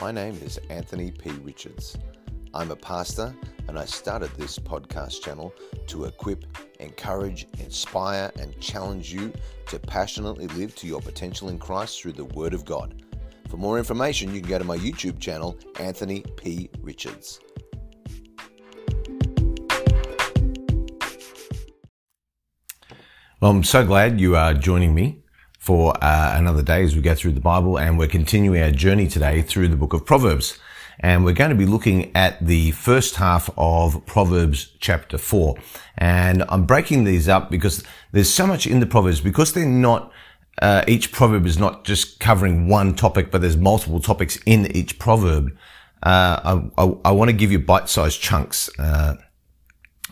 My 0.00 0.10
name 0.10 0.40
is 0.42 0.58
Anthony 0.70 1.10
P. 1.10 1.28
Richards. 1.42 1.98
I'm 2.54 2.70
a 2.70 2.76
pastor 2.76 3.34
and 3.68 3.78
I 3.78 3.84
started 3.84 4.30
this 4.30 4.58
podcast 4.58 5.20
channel 5.20 5.52
to 5.88 6.06
equip, 6.06 6.46
encourage, 6.80 7.46
inspire, 7.58 8.32
and 8.40 8.58
challenge 8.60 9.12
you 9.12 9.30
to 9.66 9.78
passionately 9.78 10.46
live 10.46 10.74
to 10.76 10.86
your 10.86 11.02
potential 11.02 11.50
in 11.50 11.58
Christ 11.58 12.00
through 12.00 12.12
the 12.12 12.24
Word 12.24 12.54
of 12.54 12.64
God. 12.64 13.02
For 13.50 13.58
more 13.58 13.76
information, 13.76 14.34
you 14.34 14.40
can 14.40 14.48
go 14.48 14.58
to 14.58 14.64
my 14.64 14.78
YouTube 14.78 15.20
channel, 15.20 15.58
Anthony 15.78 16.24
P. 16.38 16.70
Richards. 16.80 17.38
Well, 23.42 23.50
I'm 23.50 23.64
so 23.64 23.84
glad 23.84 24.18
you 24.18 24.34
are 24.34 24.54
joining 24.54 24.94
me 24.94 25.24
for 25.60 25.92
uh, 26.02 26.34
another 26.36 26.62
day 26.62 26.82
as 26.82 26.96
we 26.96 27.02
go 27.02 27.14
through 27.14 27.32
the 27.32 27.40
Bible, 27.40 27.78
and 27.78 27.98
we're 27.98 28.08
continuing 28.08 28.62
our 28.62 28.70
journey 28.70 29.06
today 29.06 29.42
through 29.42 29.68
the 29.68 29.76
book 29.76 29.92
of 29.92 30.04
Proverbs. 30.06 30.58
And 30.98 31.24
we're 31.24 31.34
going 31.34 31.50
to 31.50 31.56
be 31.56 31.66
looking 31.66 32.14
at 32.16 32.44
the 32.44 32.72
first 32.72 33.16
half 33.16 33.48
of 33.56 34.04
Proverbs 34.06 34.72
chapter 34.80 35.18
4. 35.18 35.56
And 35.98 36.44
I'm 36.48 36.64
breaking 36.64 37.04
these 37.04 37.28
up 37.28 37.50
because 37.50 37.84
there's 38.12 38.32
so 38.32 38.46
much 38.46 38.66
in 38.66 38.80
the 38.80 38.86
Proverbs, 38.86 39.20
because 39.20 39.52
they're 39.52 39.66
not 39.66 40.12
uh, 40.60 40.84
each 40.86 41.10
proverb 41.12 41.46
is 41.46 41.58
not 41.58 41.84
just 41.84 42.20
covering 42.20 42.68
one 42.68 42.94
topic, 42.94 43.30
but 43.30 43.40
there's 43.40 43.56
multiple 43.56 44.00
topics 44.00 44.38
in 44.44 44.66
each 44.76 44.98
proverb. 44.98 45.56
Uh, 46.02 46.68
I, 46.76 46.84
I, 46.84 46.96
I 47.06 47.10
want 47.12 47.30
to 47.30 47.36
give 47.36 47.50
you 47.50 47.58
bite-sized 47.58 48.20
chunks. 48.20 48.68
Uh, 48.78 49.16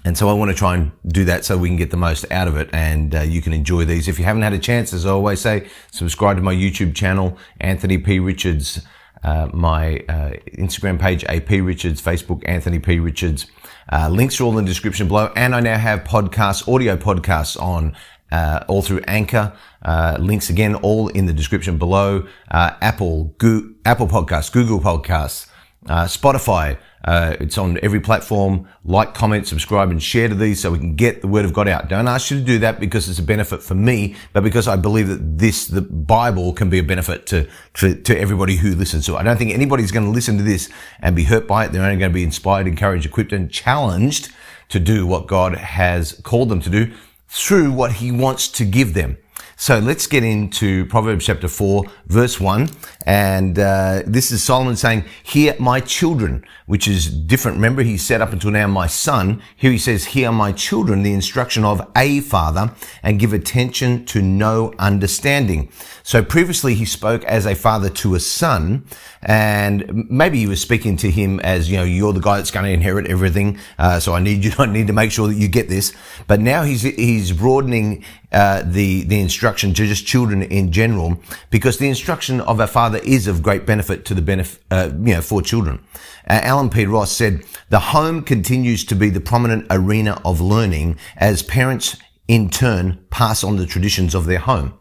and 0.08 0.16
so 0.16 0.30
I 0.30 0.32
want 0.32 0.50
to 0.50 0.56
try 0.56 0.74
and 0.74 0.90
do 1.06 1.26
that 1.26 1.44
so 1.44 1.58
we 1.58 1.68
can 1.68 1.76
get 1.76 1.90
the 1.90 1.98
most 1.98 2.24
out 2.30 2.48
of 2.48 2.56
it 2.56 2.70
and 2.72 3.14
uh, 3.14 3.20
you 3.20 3.42
can 3.42 3.52
enjoy 3.52 3.84
these. 3.84 4.08
If 4.08 4.18
you 4.18 4.24
haven't 4.24 4.40
had 4.40 4.54
a 4.54 4.58
chance, 4.58 4.94
as 4.94 5.04
I 5.04 5.10
always 5.10 5.38
say, 5.38 5.68
subscribe 5.92 6.38
to 6.38 6.42
my 6.42 6.54
YouTube 6.54 6.94
channel, 6.94 7.36
Anthony 7.60 7.98
P. 7.98 8.18
Richards, 8.18 8.80
uh, 9.22 9.50
my 9.52 9.98
uh, 10.08 10.30
Instagram 10.56 10.98
page, 10.98 11.24
AP 11.24 11.50
Richards, 11.50 12.00
Facebook, 12.00 12.42
Anthony 12.46 12.78
P. 12.78 12.98
Richards. 12.98 13.48
Uh, 13.92 14.08
links 14.08 14.40
are 14.40 14.44
all 14.44 14.56
in 14.56 14.64
the 14.64 14.70
description 14.70 15.08
below. 15.08 15.30
And 15.36 15.54
I 15.54 15.60
now 15.60 15.76
have 15.76 16.04
podcasts, 16.04 16.66
audio 16.66 16.96
podcasts 16.96 17.60
on 17.60 17.94
uh, 18.32 18.64
all 18.66 18.80
through 18.80 19.02
Anchor. 19.06 19.52
Uh, 19.82 20.16
links 20.18 20.48
again, 20.48 20.74
all 20.76 21.08
in 21.08 21.26
the 21.26 21.34
description 21.34 21.76
below. 21.76 22.26
Apple, 22.50 23.34
Go- 23.36 23.74
Apple 23.84 24.08
Podcasts, 24.08 24.50
Google 24.50 24.80
Podcasts, 24.80 25.50
Spotify, 25.84 26.78
uh, 27.04 27.36
it's 27.40 27.56
on 27.56 27.78
every 27.82 28.00
platform. 28.00 28.68
Like, 28.84 29.14
comment, 29.14 29.46
subscribe, 29.46 29.90
and 29.90 30.02
share 30.02 30.28
to 30.28 30.34
these 30.34 30.60
so 30.60 30.72
we 30.72 30.78
can 30.78 30.96
get 30.96 31.20
the 31.20 31.28
word 31.28 31.44
of 31.44 31.52
God 31.52 31.68
out. 31.68 31.88
Don't 31.88 32.08
ask 32.08 32.30
you 32.30 32.38
to 32.38 32.44
do 32.44 32.58
that 32.60 32.80
because 32.80 33.08
it's 33.08 33.18
a 33.18 33.22
benefit 33.22 33.62
for 33.62 33.74
me, 33.74 34.16
but 34.32 34.42
because 34.42 34.66
I 34.66 34.76
believe 34.76 35.08
that 35.08 35.38
this, 35.38 35.66
the 35.66 35.82
Bible, 35.82 36.52
can 36.52 36.70
be 36.70 36.78
a 36.78 36.82
benefit 36.82 37.26
to 37.26 37.48
to, 37.74 37.94
to 38.02 38.18
everybody 38.18 38.56
who 38.56 38.74
listens 38.74 39.06
So. 39.06 39.16
I 39.16 39.22
don't 39.22 39.36
think 39.36 39.52
anybody's 39.52 39.92
going 39.92 40.06
to 40.06 40.12
listen 40.12 40.36
to 40.38 40.42
this 40.42 40.68
and 41.00 41.14
be 41.14 41.24
hurt 41.24 41.46
by 41.46 41.64
it. 41.64 41.72
They're 41.72 41.82
only 41.82 41.96
going 41.96 42.10
to 42.10 42.14
be 42.14 42.24
inspired, 42.24 42.66
encouraged, 42.66 43.06
equipped, 43.06 43.32
and 43.32 43.50
challenged 43.50 44.30
to 44.70 44.80
do 44.80 45.06
what 45.06 45.26
God 45.26 45.56
has 45.56 46.20
called 46.24 46.48
them 46.48 46.60
to 46.60 46.70
do 46.70 46.92
through 47.28 47.72
what 47.72 47.92
He 47.92 48.10
wants 48.10 48.48
to 48.48 48.64
give 48.64 48.94
them. 48.94 49.18
So 49.60 49.80
let's 49.80 50.06
get 50.06 50.22
into 50.22 50.86
Proverbs 50.86 51.26
chapter 51.26 51.48
4, 51.48 51.82
verse 52.06 52.38
1. 52.38 52.70
And 53.06 53.58
uh, 53.58 54.02
this 54.06 54.30
is 54.30 54.40
Solomon 54.40 54.76
saying, 54.76 55.04
Hear 55.24 55.56
my 55.58 55.80
children, 55.80 56.44
which 56.66 56.86
is 56.86 57.08
different. 57.10 57.56
Remember, 57.56 57.82
he 57.82 57.98
said 57.98 58.20
up 58.20 58.32
until 58.32 58.52
now, 58.52 58.68
my 58.68 58.86
son. 58.86 59.42
Here 59.56 59.72
he 59.72 59.78
says, 59.78 60.04
Hear 60.04 60.30
my 60.30 60.52
children, 60.52 61.02
the 61.02 61.12
instruction 61.12 61.64
of 61.64 61.90
a 61.96 62.20
father, 62.20 62.72
and 63.02 63.18
give 63.18 63.32
attention 63.32 64.04
to 64.06 64.22
know 64.22 64.74
understanding. 64.78 65.72
So 66.04 66.22
previously 66.22 66.74
he 66.74 66.84
spoke 66.84 67.24
as 67.24 67.44
a 67.44 67.56
father 67.56 67.90
to 67.90 68.14
a 68.14 68.20
son, 68.20 68.84
and 69.22 70.08
maybe 70.08 70.38
he 70.38 70.46
was 70.46 70.60
speaking 70.60 70.96
to 70.98 71.10
him 71.10 71.40
as, 71.40 71.68
you 71.68 71.78
know, 71.78 71.82
you're 71.82 72.12
the 72.12 72.20
guy 72.20 72.36
that's 72.36 72.52
going 72.52 72.64
to 72.64 72.70
inherit 72.70 73.08
everything. 73.08 73.58
Uh, 73.76 73.98
so 73.98 74.14
I 74.14 74.20
need 74.20 74.44
you, 74.44 74.52
I 74.58 74.66
need 74.66 74.86
to 74.86 74.92
make 74.92 75.10
sure 75.10 75.26
that 75.26 75.34
you 75.34 75.48
get 75.48 75.68
this. 75.68 75.92
But 76.28 76.38
now 76.38 76.62
he's, 76.62 76.82
he's 76.82 77.32
broadening 77.32 78.04
uh, 78.32 78.62
the 78.64 79.04
the 79.04 79.20
instruction 79.20 79.72
to 79.74 79.86
just 79.86 80.06
children 80.06 80.42
in 80.42 80.70
general, 80.72 81.18
because 81.50 81.78
the 81.78 81.88
instruction 81.88 82.40
of 82.42 82.60
a 82.60 82.66
father 82.66 82.98
is 82.98 83.26
of 83.26 83.42
great 83.42 83.66
benefit 83.66 84.04
to 84.04 84.14
the 84.14 84.22
benefit, 84.22 84.62
uh, 84.70 84.90
you 84.92 85.14
know, 85.14 85.20
for 85.20 85.40
children. 85.42 85.82
Uh, 86.28 86.40
Alan 86.42 86.70
P. 86.70 86.84
Ross 86.86 87.12
said, 87.12 87.42
"The 87.70 87.80
home 87.80 88.22
continues 88.22 88.84
to 88.86 88.94
be 88.94 89.10
the 89.10 89.20
prominent 89.20 89.66
arena 89.70 90.20
of 90.24 90.40
learning 90.40 90.96
as 91.16 91.42
parents, 91.42 91.96
in 92.26 92.50
turn, 92.50 92.98
pass 93.10 93.42
on 93.42 93.56
the 93.56 93.66
traditions 93.66 94.14
of 94.14 94.26
their 94.26 94.40
home." 94.40 94.74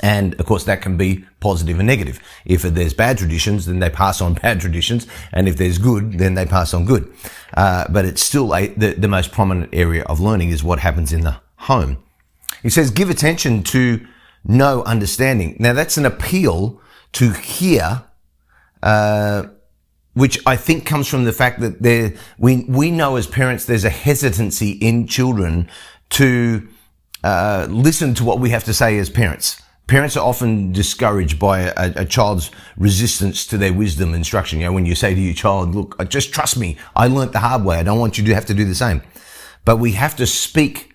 And 0.00 0.34
of 0.34 0.46
course, 0.46 0.64
that 0.64 0.82
can 0.82 0.96
be 0.96 1.24
positive 1.40 1.78
and 1.78 1.86
negative. 1.86 2.20
If 2.44 2.62
there's 2.62 2.94
bad 2.94 3.18
traditions, 3.18 3.66
then 3.66 3.78
they 3.78 3.90
pass 3.90 4.20
on 4.20 4.34
bad 4.42 4.60
traditions. 4.60 5.06
And 5.32 5.48
if 5.48 5.56
there's 5.56 5.78
good, 5.78 6.18
then 6.18 6.34
they 6.34 6.46
pass 6.46 6.74
on 6.74 6.84
good. 6.84 7.12
Uh, 7.54 7.86
but 7.90 8.04
it's 8.04 8.22
still 8.22 8.54
a, 8.54 8.68
the, 8.68 8.94
the 8.94 9.08
most 9.08 9.32
prominent 9.32 9.70
area 9.72 10.04
of 10.04 10.20
learning 10.20 10.50
is 10.50 10.62
what 10.62 10.80
happens 10.80 11.12
in 11.12 11.22
the 11.22 11.40
home. 11.56 11.98
He 12.62 12.70
says, 12.70 12.90
give 12.90 13.10
attention 13.10 13.62
to 13.64 14.06
know 14.44 14.82
understanding. 14.84 15.56
Now 15.58 15.72
that's 15.72 15.96
an 15.96 16.06
appeal 16.06 16.80
to 17.12 17.32
hear, 17.32 18.04
uh, 18.82 19.44
which 20.14 20.38
I 20.46 20.56
think 20.56 20.86
comes 20.86 21.08
from 21.08 21.24
the 21.24 21.32
fact 21.32 21.60
that 21.60 21.82
there, 21.82 22.14
we, 22.38 22.64
we 22.68 22.90
know 22.90 23.16
as 23.16 23.26
parents 23.26 23.64
there's 23.64 23.84
a 23.84 23.90
hesitancy 23.90 24.72
in 24.72 25.06
children 25.06 25.70
to, 26.10 26.68
uh, 27.24 27.66
listen 27.70 28.14
to 28.14 28.24
what 28.24 28.38
we 28.38 28.50
have 28.50 28.64
to 28.64 28.74
say 28.74 28.98
as 28.98 29.10
parents. 29.10 29.60
Parents 29.86 30.16
are 30.16 30.26
often 30.26 30.72
discouraged 30.72 31.38
by 31.38 31.60
a, 31.60 32.02
a, 32.02 32.04
child's 32.04 32.50
resistance 32.76 33.46
to 33.46 33.56
their 33.56 33.72
wisdom 33.72 34.12
instruction. 34.12 34.60
You 34.60 34.66
know, 34.66 34.72
when 34.72 34.84
you 34.84 34.94
say 34.94 35.14
to 35.14 35.20
your 35.20 35.34
child, 35.34 35.74
look, 35.74 36.08
just 36.10 36.32
trust 36.32 36.58
me. 36.58 36.76
I 36.94 37.08
learnt 37.08 37.32
the 37.32 37.38
hard 37.38 37.64
way. 37.64 37.78
I 37.78 37.82
don't 37.82 37.98
want 37.98 38.18
you 38.18 38.24
to 38.24 38.34
have 38.34 38.44
to 38.46 38.54
do 38.54 38.66
the 38.66 38.74
same. 38.74 39.02
But 39.64 39.78
we 39.78 39.92
have 39.92 40.14
to 40.16 40.26
speak 40.26 40.87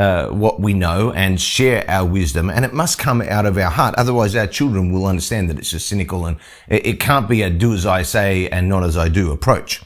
uh, 0.00 0.28
what 0.30 0.58
we 0.60 0.72
know 0.72 1.12
and 1.12 1.38
share 1.38 1.84
our 1.86 2.06
wisdom, 2.06 2.48
and 2.48 2.64
it 2.64 2.72
must 2.72 2.98
come 2.98 3.20
out 3.20 3.44
of 3.44 3.58
our 3.58 3.70
heart. 3.70 3.94
Otherwise, 3.96 4.34
our 4.34 4.46
children 4.46 4.92
will 4.92 5.04
understand 5.04 5.50
that 5.50 5.58
it's 5.58 5.72
just 5.72 5.86
cynical 5.86 6.24
and 6.24 6.38
it, 6.68 6.86
it 6.86 7.00
can't 7.00 7.28
be 7.28 7.42
a 7.42 7.50
do 7.50 7.74
as 7.74 7.84
I 7.84 8.02
say 8.02 8.48
and 8.48 8.66
not 8.66 8.82
as 8.82 8.96
I 8.96 9.08
do 9.10 9.30
approach. 9.30 9.82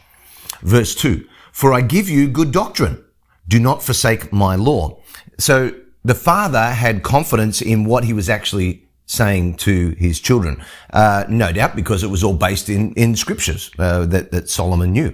Verse 0.63 0.95
two, 0.95 1.27
for 1.51 1.75
I 1.75 1.81
give 1.81 2.09
you 2.09 2.29
good 2.29 2.53
doctrine. 2.53 3.05
Do 3.49 3.59
not 3.59 3.83
forsake 3.83 4.33
my 4.33 4.55
law. 4.55 5.03
So 5.39 5.73
the 6.05 6.15
father 6.15 6.67
had 6.85 7.03
confidence 7.03 7.61
in 7.61 7.85
what 7.85 8.05
he 8.05 8.13
was 8.13 8.29
actually 8.29 8.87
saying 9.07 9.57
to 9.57 9.97
his 9.99 10.21
children. 10.21 10.63
Uh, 10.93 11.25
no 11.29 11.53
doubt 11.53 11.75
because 11.75 12.05
it 12.05 12.11
was 12.11 12.23
all 12.23 12.35
based 12.35 12.69
in, 12.69 12.93
in 12.95 13.17
scriptures, 13.17 13.71
uh, 13.79 14.07
that, 14.07 14.31
that 14.31 14.49
Solomon 14.49 14.93
knew 14.93 15.13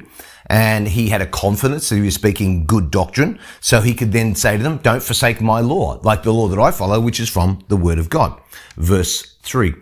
and 0.51 0.89
he 0.89 1.11
had 1.11 1.23
a 1.23 1.27
confidence 1.27 1.89
that 1.89 1.95
he 1.95 2.03
was 2.03 2.17
speaking 2.17 2.67
good 2.67 2.91
doctrine. 2.91 3.39
So 3.61 3.81
he 3.81 3.95
could 3.95 4.11
then 4.11 4.35
say 4.35 4.57
to 4.57 4.63
them, 4.63 4.79
don't 4.79 5.03
forsake 5.03 5.41
my 5.41 5.61
law, 5.61 6.01
like 6.03 6.25
the 6.25 6.33
law 6.33 6.49
that 6.49 6.59
I 6.59 6.73
follow, 6.73 7.01
which 7.01 7.21
is 7.21 7.29
from 7.29 7.65
the 7.69 7.77
word 7.77 7.99
of 7.99 8.11
God. 8.11 8.39
Verse 8.77 9.37
three. 9.43 9.75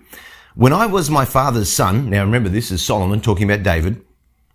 When 0.54 0.74
I 0.74 0.84
was 0.84 1.08
my 1.08 1.24
father's 1.24 1.72
son, 1.72 2.10
now 2.10 2.22
remember 2.22 2.50
this 2.50 2.70
is 2.70 2.84
Solomon 2.84 3.22
talking 3.22 3.50
about 3.50 3.62
David. 3.62 4.04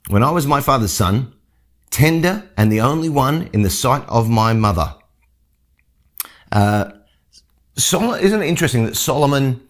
When 0.07 0.21
I 0.21 0.29
was 0.29 0.45
my 0.45 0.61
father's 0.61 0.91
son, 0.91 1.33
tender 1.89 2.47
and 2.57 2.71
the 2.71 2.81
only 2.81 3.09
one 3.09 3.49
in 3.51 3.63
the 3.63 3.69
sight 3.71 4.03
of 4.07 4.29
my 4.29 4.53
mother. 4.53 4.93
Uh, 6.51 6.91
Solomon, 7.75 8.19
isn't 8.19 8.43
it 8.43 8.47
interesting 8.47 8.85
that 8.85 8.95
Solomon 8.95 9.67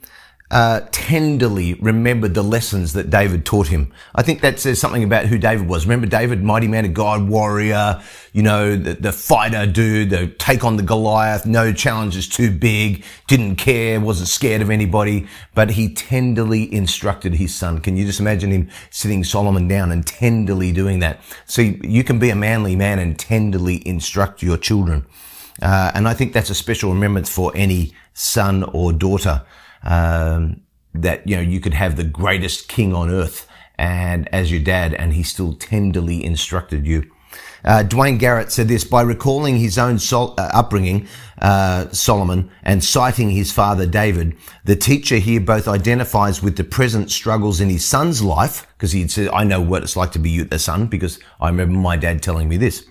uh, 0.53 0.81
tenderly 0.91 1.73
remembered 1.73 2.35
the 2.35 2.43
lessons 2.43 2.93
that 2.93 3.09
David 3.09 3.43
taught 3.43 3.69
him. 3.69 3.91
I 4.13 4.21
think 4.21 4.41
that 4.41 4.59
says 4.59 4.79
something 4.79 5.03
about 5.03 5.25
who 5.25 5.39
David 5.39 5.67
was. 5.67 5.87
Remember 5.87 6.05
David, 6.05 6.43
mighty 6.43 6.67
man 6.67 6.85
of 6.85 6.93
God, 6.93 7.27
warrior, 7.27 7.99
you 8.33 8.43
know, 8.43 8.75
the, 8.75 8.93
the 8.93 9.11
fighter 9.11 9.65
dude, 9.65 10.11
the 10.11 10.27
take 10.27 10.63
on 10.63 10.77
the 10.77 10.83
Goliath, 10.83 11.47
no 11.47 11.73
challenges 11.73 12.27
too 12.27 12.51
big, 12.51 13.03
didn't 13.27 13.55
care, 13.55 13.99
wasn't 13.99 14.29
scared 14.29 14.61
of 14.61 14.69
anybody, 14.69 15.27
but 15.55 15.71
he 15.71 15.91
tenderly 15.91 16.71
instructed 16.71 17.33
his 17.33 17.55
son. 17.55 17.79
Can 17.79 17.97
you 17.97 18.05
just 18.05 18.19
imagine 18.19 18.51
him 18.51 18.69
sitting 18.91 19.23
Solomon 19.23 19.67
down 19.67 19.91
and 19.91 20.05
tenderly 20.05 20.71
doing 20.71 20.99
that? 20.99 21.19
See, 21.47 21.79
you 21.81 22.03
can 22.03 22.19
be 22.19 22.29
a 22.29 22.35
manly 22.35 22.75
man 22.75 22.99
and 22.99 23.17
tenderly 23.17 23.81
instruct 23.87 24.43
your 24.43 24.57
children. 24.57 25.07
Uh, 25.63 25.89
and 25.95 26.07
I 26.07 26.13
think 26.13 26.31
that's 26.31 26.51
a 26.51 26.55
special 26.55 26.93
remembrance 26.93 27.29
for 27.29 27.51
any 27.55 27.93
son 28.13 28.61
or 28.61 28.93
daughter 28.93 29.41
um, 29.83 30.61
that 30.93 31.27
you 31.27 31.35
know 31.35 31.41
you 31.41 31.59
could 31.59 31.73
have 31.73 31.95
the 31.95 32.03
greatest 32.03 32.67
king 32.67 32.93
on 32.93 33.09
earth 33.09 33.47
and 33.75 34.29
as 34.33 34.51
your 34.51 34.61
dad, 34.61 34.93
and 34.93 35.13
he 35.13 35.23
still 35.23 35.53
tenderly 35.53 36.23
instructed 36.23 36.85
you. 36.85 37.09
Uh, 37.65 37.81
Duane 37.81 38.17
Garrett 38.17 38.51
said 38.51 38.67
this 38.67 38.83
by 38.83 39.01
recalling 39.01 39.57
his 39.57 39.77
own 39.77 39.97
sol- 39.97 40.35
uh, 40.37 40.49
upbringing, 40.53 41.07
uh, 41.41 41.89
Solomon, 41.91 42.51
and 42.61 42.83
citing 42.83 43.31
his 43.31 43.51
father 43.51 43.87
David. 43.87 44.35
The 44.65 44.75
teacher 44.75 45.15
here 45.15 45.39
both 45.39 45.67
identifies 45.67 46.43
with 46.43 46.57
the 46.57 46.63
present 46.63 47.09
struggles 47.09 47.59
in 47.61 47.69
his 47.69 47.85
son's 47.85 48.21
life, 48.21 48.67
because 48.77 48.91
he 48.91 49.07
said, 49.07 49.29
"I 49.33 49.43
know 49.43 49.61
what 49.61 49.81
it's 49.81 49.95
like 49.95 50.11
to 50.11 50.19
be 50.19 50.29
you, 50.29 50.43
the 50.43 50.59
son," 50.59 50.87
because 50.87 51.19
I 51.39 51.47
remember 51.47 51.77
my 51.77 51.97
dad 51.97 52.21
telling 52.21 52.49
me 52.49 52.57
this 52.57 52.85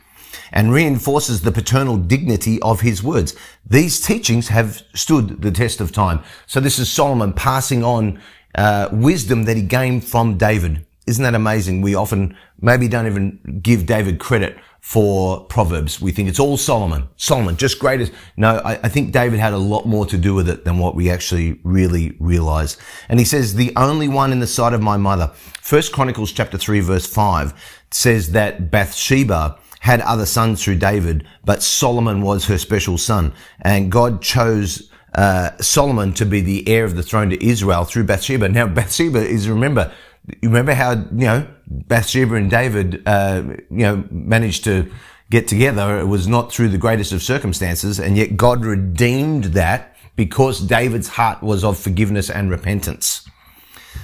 and 0.52 0.72
reinforces 0.72 1.42
the 1.42 1.52
paternal 1.52 1.96
dignity 1.96 2.60
of 2.62 2.80
his 2.80 3.02
words. 3.02 3.34
These 3.66 4.00
teachings 4.00 4.48
have 4.48 4.82
stood 4.94 5.42
the 5.42 5.50
test 5.50 5.80
of 5.80 5.92
time. 5.92 6.22
So 6.46 6.60
this 6.60 6.78
is 6.78 6.90
Solomon 6.90 7.32
passing 7.32 7.84
on 7.84 8.20
uh, 8.54 8.88
wisdom 8.92 9.44
that 9.44 9.56
he 9.56 9.62
gained 9.62 10.04
from 10.04 10.36
David. 10.36 10.84
Isn't 11.06 11.24
that 11.24 11.34
amazing? 11.34 11.82
We 11.82 11.94
often 11.94 12.36
maybe 12.60 12.86
don't 12.86 13.06
even 13.06 13.60
give 13.62 13.86
David 13.86 14.20
credit 14.20 14.56
for 14.82 15.44
Proverbs. 15.44 16.00
We 16.00 16.10
think 16.10 16.28
it's 16.28 16.40
all 16.40 16.56
Solomon. 16.56 17.08
Solomon, 17.16 17.56
just 17.56 17.78
greatest. 17.78 18.12
No, 18.36 18.56
I, 18.64 18.72
I, 18.82 18.88
think 18.88 19.12
David 19.12 19.38
had 19.38 19.52
a 19.52 19.58
lot 19.58 19.86
more 19.86 20.06
to 20.06 20.18
do 20.18 20.34
with 20.34 20.48
it 20.48 20.64
than 20.64 20.78
what 20.78 20.96
we 20.96 21.08
actually 21.08 21.60
really 21.62 22.16
realize. 22.18 22.76
And 23.08 23.20
he 23.20 23.24
says, 23.24 23.54
the 23.54 23.72
only 23.76 24.08
one 24.08 24.32
in 24.32 24.40
the 24.40 24.46
sight 24.46 24.72
of 24.72 24.82
my 24.82 24.96
mother. 24.96 25.28
First 25.60 25.92
Chronicles 25.92 26.32
chapter 26.32 26.58
3 26.58 26.80
verse 26.80 27.06
5 27.06 27.84
says 27.92 28.32
that 28.32 28.72
Bathsheba 28.72 29.56
had 29.82 30.00
other 30.02 30.26
sons 30.26 30.62
through 30.62 30.76
David, 30.76 31.26
but 31.44 31.60
Solomon 31.60 32.22
was 32.22 32.46
her 32.46 32.56
special 32.56 32.96
son. 32.96 33.32
And 33.62 33.90
God 33.90 34.22
chose 34.22 34.88
uh, 35.16 35.50
Solomon 35.60 36.12
to 36.14 36.24
be 36.24 36.40
the 36.40 36.68
heir 36.68 36.84
of 36.84 36.94
the 36.94 37.02
throne 37.02 37.30
to 37.30 37.44
Israel 37.44 37.84
through 37.84 38.04
Bathsheba. 38.04 38.48
Now, 38.48 38.66
Bathsheba 38.78 39.18
is, 39.18 39.48
remember, 39.48 39.92
you 40.40 40.48
remember 40.48 40.72
how, 40.74 40.92
you 40.92 41.26
know, 41.26 41.48
Bathsheba 41.66 42.36
and 42.36 42.48
David, 42.48 43.02
uh, 43.06 43.42
you 43.70 43.78
know, 43.78 44.04
managed 44.08 44.62
to 44.64 44.88
get 45.30 45.48
together. 45.48 45.98
It 45.98 46.06
was 46.06 46.28
not 46.28 46.52
through 46.52 46.68
the 46.68 46.78
greatest 46.78 47.10
of 47.10 47.20
circumstances. 47.20 47.98
And 47.98 48.16
yet 48.16 48.36
God 48.36 48.64
redeemed 48.64 49.46
that 49.46 49.96
because 50.14 50.60
David's 50.60 51.08
heart 51.08 51.42
was 51.42 51.64
of 51.64 51.76
forgiveness 51.76 52.30
and 52.30 52.52
repentance. 52.52 53.28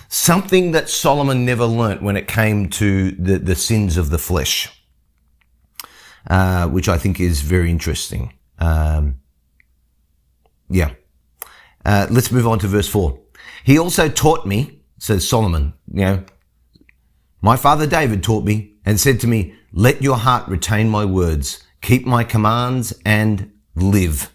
Something 0.09 0.73
that 0.73 0.89
Solomon 0.89 1.45
never 1.45 1.67
learnt 1.67 2.03
when 2.03 2.17
it 2.17 2.27
came 2.27 2.69
to 2.71 3.13
the, 3.13 3.39
the 3.39 3.55
sins 3.55 3.97
of 3.97 4.11
the 4.11 4.19
flesh, 4.19 4.75
uh, 6.27 6.69
which 6.69 6.89
I 6.89 6.99
think 6.99 7.21
is 7.21 7.41
very 7.41 7.71
interesting. 7.71 8.35
Um, 8.59 9.21
yeah. 10.69 10.91
Uh, 11.85 12.07
let's 12.11 12.31
move 12.31 12.47
on 12.47 12.59
to 12.59 12.67
verse 12.67 12.89
four. 12.89 13.21
He 13.65 13.79
also 13.79 14.09
taught 14.09 14.47
me, 14.47 14.83
says 14.99 15.29
Solomon, 15.29 15.75
you 15.93 16.01
know, 16.03 16.25
my 17.41 17.57
father 17.57 17.87
David 17.87 18.23
taught 18.23 18.45
me 18.45 18.75
and 18.85 18.99
said 18.99 19.21
to 19.21 19.27
me, 19.27 19.55
let 19.73 20.03
your 20.03 20.17
heart 20.17 20.49
retain 20.49 20.89
my 20.89 21.05
words, 21.05 21.63
keep 21.81 22.07
my 22.07 22.25
commands 22.25 22.93
and 23.05 23.53
live. 23.75 24.33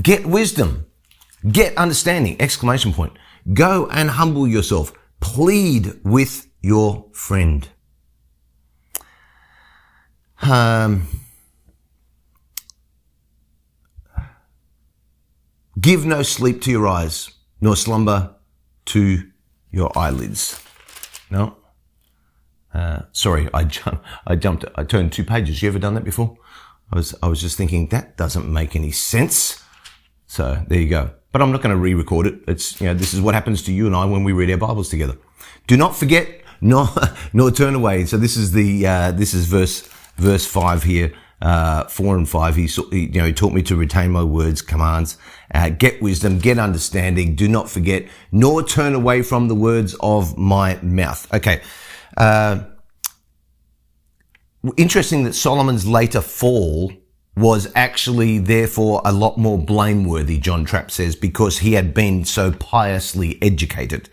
Get 0.00 0.26
wisdom, 0.26 0.86
get 1.50 1.76
understanding, 1.76 2.40
exclamation 2.40 2.92
point. 2.92 3.18
Go 3.52 3.88
and 3.90 4.10
humble 4.10 4.46
yourself. 4.46 4.92
Plead 5.20 6.00
with 6.04 6.46
your 6.60 7.06
friend. 7.12 7.68
Um, 10.42 11.06
give 15.80 16.06
no 16.06 16.22
sleep 16.22 16.62
to 16.62 16.70
your 16.70 16.86
eyes, 16.86 17.30
nor 17.60 17.76
slumber 17.76 18.34
to 18.86 19.30
your 19.70 19.96
eyelids. 19.96 20.62
No. 21.30 21.56
Uh, 22.72 23.02
sorry, 23.12 23.48
I, 23.52 23.68
I 24.26 24.36
jumped, 24.36 24.64
I 24.74 24.84
turned 24.84 25.12
two 25.12 25.24
pages. 25.24 25.62
You 25.62 25.68
ever 25.68 25.78
done 25.78 25.94
that 25.94 26.04
before? 26.04 26.36
I 26.92 26.96
was, 26.96 27.14
I 27.22 27.28
was 27.28 27.40
just 27.40 27.56
thinking 27.56 27.88
that 27.88 28.16
doesn't 28.16 28.50
make 28.50 28.74
any 28.74 28.92
sense. 28.92 29.62
So 30.26 30.62
there 30.68 30.80
you 30.80 30.88
go. 30.88 31.10
But 31.32 31.42
I'm 31.42 31.52
not 31.52 31.62
going 31.62 31.74
to 31.74 31.80
re-record 31.80 32.26
it. 32.26 32.40
It's, 32.48 32.80
you 32.80 32.86
know, 32.86 32.94
this 32.94 33.12
is 33.12 33.20
what 33.20 33.34
happens 33.34 33.62
to 33.64 33.72
you 33.72 33.86
and 33.86 33.94
I 33.94 34.04
when 34.06 34.24
we 34.24 34.32
read 34.32 34.50
our 34.50 34.56
Bibles 34.56 34.88
together. 34.88 35.18
Do 35.66 35.76
not 35.76 35.96
forget, 35.96 36.42
nor, 36.60 36.88
nor 37.32 37.50
turn 37.50 37.74
away. 37.74 38.06
So 38.06 38.16
this 38.16 38.36
is 38.36 38.52
the, 38.52 38.86
uh, 38.86 39.10
this 39.12 39.34
is 39.34 39.46
verse, 39.46 39.88
verse 40.18 40.46
five 40.46 40.82
here. 40.82 41.12
Uh, 41.40 41.84
four 41.84 42.16
and 42.16 42.28
five, 42.28 42.56
he, 42.56 42.68
you 42.90 43.20
know, 43.20 43.26
he 43.26 43.32
taught 43.32 43.52
me 43.52 43.62
to 43.62 43.76
retain 43.76 44.10
my 44.10 44.24
words, 44.24 44.60
commands, 44.60 45.16
uh, 45.54 45.68
get 45.68 46.02
wisdom, 46.02 46.40
get 46.40 46.58
understanding, 46.58 47.36
do 47.36 47.46
not 47.46 47.70
forget, 47.70 48.08
nor 48.32 48.60
turn 48.60 48.92
away 48.92 49.22
from 49.22 49.46
the 49.46 49.54
words 49.54 49.94
of 50.00 50.36
my 50.36 50.76
mouth. 50.82 51.32
Okay. 51.32 51.62
Uh, 52.16 52.64
interesting 54.76 55.22
that 55.22 55.34
Solomon's 55.34 55.86
later 55.86 56.20
fall 56.20 56.92
was 57.36 57.70
actually 57.76 58.38
therefore 58.38 59.00
a 59.04 59.12
lot 59.12 59.38
more 59.38 59.58
blameworthy, 59.58 60.38
John 60.38 60.64
Trapp 60.64 60.90
says, 60.90 61.14
because 61.14 61.58
he 61.58 61.74
had 61.74 61.94
been 61.94 62.24
so 62.24 62.50
piously 62.50 63.38
educated. 63.40 64.10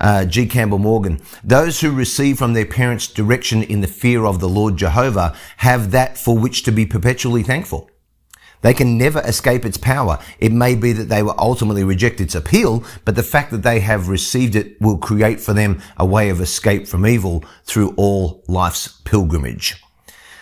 Uh, 0.00 0.24
G. 0.24 0.46
Campbell 0.46 0.78
Morgan, 0.78 1.20
those 1.42 1.80
who 1.80 1.90
receive 1.90 2.38
from 2.38 2.52
their 2.52 2.66
parents 2.66 3.08
direction 3.08 3.62
in 3.62 3.80
the 3.80 3.88
fear 3.88 4.24
of 4.24 4.38
the 4.38 4.48
Lord 4.48 4.76
Jehovah 4.76 5.34
have 5.58 5.90
that 5.90 6.16
for 6.16 6.38
which 6.38 6.62
to 6.62 6.72
be 6.72 6.86
perpetually 6.86 7.42
thankful. 7.42 7.90
They 8.60 8.74
can 8.74 8.98
never 8.98 9.20
escape 9.20 9.64
its 9.64 9.76
power. 9.76 10.18
It 10.40 10.52
may 10.52 10.74
be 10.74 10.92
that 10.92 11.08
they 11.08 11.22
will 11.22 11.34
ultimately 11.38 11.84
reject 11.84 12.20
its 12.20 12.34
appeal, 12.34 12.84
but 13.04 13.14
the 13.14 13.22
fact 13.22 13.50
that 13.52 13.62
they 13.62 13.80
have 13.80 14.08
received 14.08 14.56
it 14.56 14.80
will 14.80 14.98
create 14.98 15.40
for 15.40 15.52
them 15.52 15.80
a 15.96 16.04
way 16.04 16.28
of 16.28 16.40
escape 16.40 16.88
from 16.88 17.06
evil 17.06 17.44
through 17.64 17.94
all 17.96 18.42
life's 18.48 19.00
pilgrimage. 19.04 19.82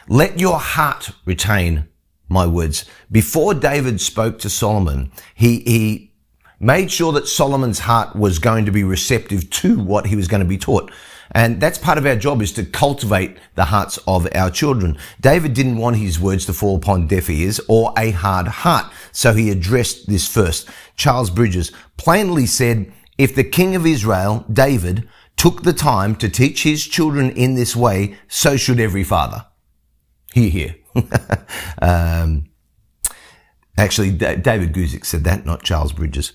Let 0.09 0.39
your 0.39 0.59
heart 0.59 1.11
retain 1.25 1.89
my 2.29 2.47
words. 2.47 2.85
Before 3.11 3.55
David 3.55 4.01
spoke 4.01 4.39
to 4.41 4.51
Solomon, 4.51 5.13
he, 5.35 5.61
he 5.61 6.13
made 6.59 6.91
sure 6.91 7.13
that 7.13 7.29
Solomon's 7.29 7.81
heart 7.81 8.17
was 8.17 8.39
going 8.39 8.65
to 8.67 8.73
be 8.73 8.85
receptive 8.85 9.51
to 9.51 9.79
what 9.79 10.07
he 10.07 10.17
was 10.17 10.29
going 10.29 10.43
to 10.43 10.49
be 10.49 10.59
taught. 10.59 10.91
And 11.33 11.61
that's 11.61 11.79
part 11.79 11.99
of 11.99 12.07
our 12.07 12.17
job 12.17 12.41
is 12.41 12.53
to 12.53 12.65
cultivate 12.65 13.37
the 13.57 13.67
hearts 13.67 13.99
of 14.07 14.29
our 14.35 14.51
children. 14.51 14.97
David 15.21 15.55
didn't 15.55 15.77
want 15.77 15.97
his 15.97 16.21
words 16.21 16.47
to 16.47 16.53
fall 16.53 16.77
upon 16.77 17.09
deaf 17.09 17.29
ears 17.29 17.61
or 17.69 17.93
a 17.97 18.11
hard 18.13 18.47
heart. 18.47 18.93
So 19.13 19.35
he 19.35 19.51
addressed 19.51 20.09
this 20.09 20.29
first. 20.29 20.69
Charles 20.97 21.31
Bridges 21.31 21.73
plainly 21.97 22.47
said, 22.47 22.93
if 23.19 23.35
the 23.35 23.45
king 23.45 23.75
of 23.75 23.87
Israel, 23.87 24.45
David, 24.53 25.09
took 25.37 25.63
the 25.63 25.73
time 25.73 26.17
to 26.17 26.29
teach 26.29 26.63
his 26.63 26.87
children 26.87 27.31
in 27.31 27.55
this 27.55 27.75
way, 27.75 28.17
so 28.29 28.57
should 28.57 28.81
every 28.81 29.05
father. 29.05 29.47
Hear, 30.33 30.51
hear. 30.51 30.77
um, 31.83 32.45
actually, 33.77 34.11
David 34.13 34.73
Guzik 34.73 35.05
said 35.05 35.25
that, 35.25 35.45
not 35.45 35.63
Charles 35.63 35.93
Bridges. 35.93 36.33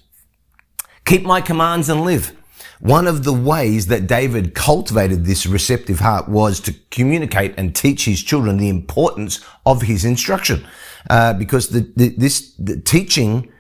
Keep 1.06 1.24
my 1.24 1.42
commands 1.42 1.90
and 1.90 2.02
live. 2.02 2.36
One 2.80 3.06
of 3.06 3.24
the 3.24 3.34
ways 3.34 3.88
that 3.88 4.08
David 4.08 4.56
cultivated 4.56 5.26
this 5.26 5.46
receptive 5.46 6.00
heart 6.00 6.28
was 6.28 6.60
to 6.62 6.74
communicate 6.90 7.54
and 7.58 7.76
teach 7.76 8.06
his 8.06 8.24
children 8.24 8.58
the 8.58 8.70
importance 8.70 9.40
of 9.66 9.84
his 9.84 10.04
instruction. 10.04 10.66
Uh, 11.10 11.34
because 11.34 11.70
the, 11.70 11.92
the, 11.96 12.10
this 12.10 12.54
the 12.56 12.80
teaching 12.80 13.52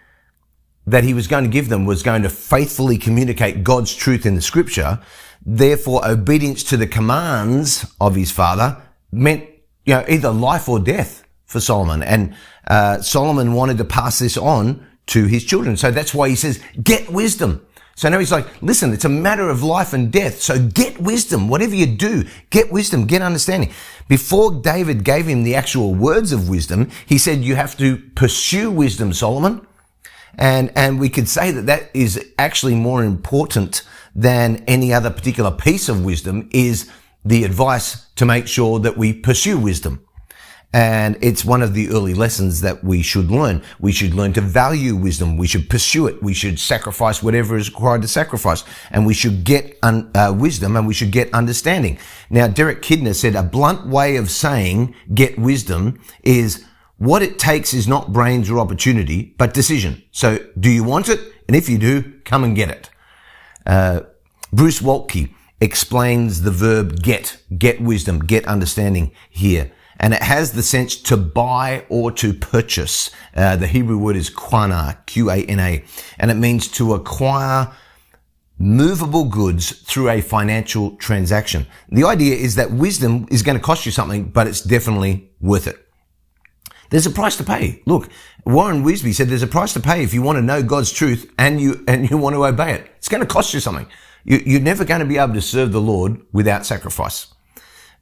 that 0.87 1.03
he 1.03 1.13
was 1.13 1.27
going 1.27 1.43
to 1.43 1.49
give 1.49 1.69
them 1.69 1.85
was 1.85 2.03
going 2.03 2.23
to 2.23 2.29
faithfully 2.29 2.97
communicate 2.97 3.63
God's 3.63 3.95
truth 3.95 4.25
in 4.25 4.35
the 4.35 4.41
scripture. 4.41 4.99
Therefore, 5.45 6.07
obedience 6.07 6.63
to 6.65 6.77
the 6.77 6.87
commands 6.87 7.85
of 7.99 8.15
his 8.15 8.31
father 8.31 8.81
meant, 9.11 9.43
you 9.85 9.95
know, 9.95 10.05
either 10.07 10.31
life 10.31 10.67
or 10.69 10.79
death 10.79 11.23
for 11.45 11.59
Solomon. 11.59 12.03
And, 12.03 12.35
uh, 12.67 13.01
Solomon 13.01 13.53
wanted 13.53 13.77
to 13.79 13.85
pass 13.85 14.19
this 14.19 14.37
on 14.37 14.85
to 15.07 15.25
his 15.25 15.43
children. 15.43 15.77
So 15.77 15.91
that's 15.91 16.13
why 16.13 16.29
he 16.29 16.35
says, 16.35 16.61
get 16.81 17.09
wisdom. 17.09 17.65
So 17.95 18.09
now 18.09 18.19
he's 18.19 18.31
like, 18.31 18.61
listen, 18.61 18.93
it's 18.93 19.05
a 19.05 19.09
matter 19.09 19.49
of 19.49 19.63
life 19.63 19.93
and 19.93 20.11
death. 20.11 20.41
So 20.41 20.57
get 20.59 20.99
wisdom. 20.99 21.49
Whatever 21.49 21.75
you 21.75 21.85
do, 21.85 22.23
get 22.49 22.71
wisdom, 22.71 23.05
get 23.05 23.21
understanding. 23.21 23.71
Before 24.07 24.51
David 24.51 25.03
gave 25.03 25.27
him 25.27 25.43
the 25.43 25.55
actual 25.55 25.93
words 25.93 26.31
of 26.31 26.49
wisdom, 26.49 26.89
he 27.05 27.17
said, 27.17 27.39
you 27.39 27.55
have 27.55 27.77
to 27.77 27.97
pursue 28.15 28.71
wisdom, 28.71 29.13
Solomon. 29.13 29.67
And, 30.37 30.71
and 30.75 30.99
we 30.99 31.09
could 31.09 31.27
say 31.27 31.51
that 31.51 31.65
that 31.65 31.91
is 31.93 32.23
actually 32.39 32.75
more 32.75 33.03
important 33.03 33.83
than 34.15 34.63
any 34.67 34.93
other 34.93 35.09
particular 35.09 35.51
piece 35.51 35.89
of 35.89 36.03
wisdom 36.03 36.49
is 36.51 36.89
the 37.23 37.43
advice 37.43 38.07
to 38.15 38.25
make 38.25 38.47
sure 38.47 38.79
that 38.79 38.97
we 38.97 39.13
pursue 39.13 39.57
wisdom. 39.59 40.03
And 40.73 41.17
it's 41.19 41.43
one 41.43 41.61
of 41.61 41.73
the 41.73 41.89
early 41.89 42.13
lessons 42.13 42.61
that 42.61 42.81
we 42.81 43.01
should 43.01 43.29
learn. 43.29 43.61
We 43.79 43.91
should 43.91 44.13
learn 44.13 44.31
to 44.33 44.41
value 44.41 44.95
wisdom. 44.95 45.35
We 45.35 45.47
should 45.47 45.69
pursue 45.69 46.07
it. 46.07 46.23
We 46.23 46.33
should 46.33 46.59
sacrifice 46.59 47.21
whatever 47.21 47.57
is 47.57 47.69
required 47.69 48.03
to 48.03 48.07
sacrifice. 48.07 48.63
And 48.89 49.05
we 49.05 49.13
should 49.13 49.43
get 49.43 49.77
un- 49.83 50.09
uh, 50.15 50.33
wisdom 50.37 50.77
and 50.77 50.87
we 50.87 50.93
should 50.93 51.11
get 51.11 51.33
understanding. 51.33 51.97
Now, 52.29 52.47
Derek 52.47 52.81
Kidner 52.81 53.13
said 53.13 53.35
a 53.35 53.43
blunt 53.43 53.85
way 53.87 54.15
of 54.15 54.31
saying 54.31 54.95
get 55.13 55.37
wisdom 55.37 55.99
is 56.23 56.63
what 56.97 57.21
it 57.21 57.37
takes 57.37 57.73
is 57.73 57.87
not 57.87 58.13
brains 58.13 58.49
or 58.49 58.59
opportunity, 58.59 59.35
but 59.37 59.53
decision. 59.53 60.03
So 60.11 60.39
do 60.57 60.69
you 60.69 60.85
want 60.85 61.09
it? 61.09 61.19
And 61.47 61.57
if 61.57 61.67
you 61.67 61.79
do, 61.79 62.13
come 62.23 62.45
and 62.45 62.55
get 62.55 62.69
it. 62.69 62.89
Uh, 63.65 64.01
Bruce 64.53 64.81
Waltke 64.81 65.33
explains 65.59 66.43
the 66.43 66.51
verb 66.51 67.01
get, 67.01 67.37
get 67.57 67.81
wisdom, 67.81 68.19
get 68.19 68.47
understanding 68.47 69.11
here 69.29 69.71
and 70.01 70.15
it 70.15 70.23
has 70.23 70.51
the 70.51 70.63
sense 70.63 70.95
to 70.95 71.15
buy 71.15 71.85
or 71.87 72.11
to 72.11 72.33
purchase. 72.33 73.11
Uh, 73.35 73.55
the 73.55 73.67
Hebrew 73.67 73.97
word 73.97 74.15
is 74.17 74.29
quana, 74.29 74.97
Q-A-N-A, 75.05 75.85
and 76.17 76.31
it 76.31 76.33
means 76.33 76.67
to 76.69 76.95
acquire 76.95 77.71
movable 78.57 79.25
goods 79.25 79.71
through 79.71 80.09
a 80.09 80.21
financial 80.21 80.95
transaction. 80.97 81.67
The 81.89 82.03
idea 82.03 82.35
is 82.35 82.55
that 82.55 82.71
wisdom 82.71 83.27
is 83.31 83.43
going 83.43 83.57
to 83.57 83.63
cost 83.63 83.85
you 83.85 83.91
something, 83.91 84.25
but 84.25 84.47
it's 84.47 84.61
definitely 84.61 85.31
worth 85.39 85.67
it. 85.67 85.77
There's 86.89 87.05
a 87.05 87.11
price 87.11 87.37
to 87.37 87.43
pay. 87.43 87.81
Look, 87.85 88.09
Warren 88.45 88.83
Wiersbe 88.83 89.13
said 89.13 89.29
there's 89.29 89.43
a 89.43 89.47
price 89.47 89.73
to 89.73 89.79
pay 89.79 90.03
if 90.03 90.13
you 90.13 90.23
want 90.23 90.37
to 90.37 90.41
know 90.41 90.63
God's 90.63 90.91
truth 90.91 91.31
and 91.37 91.61
you, 91.61 91.83
and 91.87 92.09
you 92.09 92.17
want 92.17 92.35
to 92.35 92.45
obey 92.45 92.73
it. 92.73 92.91
It's 92.97 93.07
going 93.07 93.21
to 93.21 93.27
cost 93.27 93.53
you 93.53 93.59
something. 93.59 93.87
You, 94.23 94.57
are 94.57 94.61
never 94.61 94.83
going 94.83 94.99
to 94.99 95.05
be 95.05 95.17
able 95.17 95.35
to 95.35 95.41
serve 95.41 95.71
the 95.71 95.81
Lord 95.81 96.21
without 96.31 96.65
sacrifice. 96.65 97.30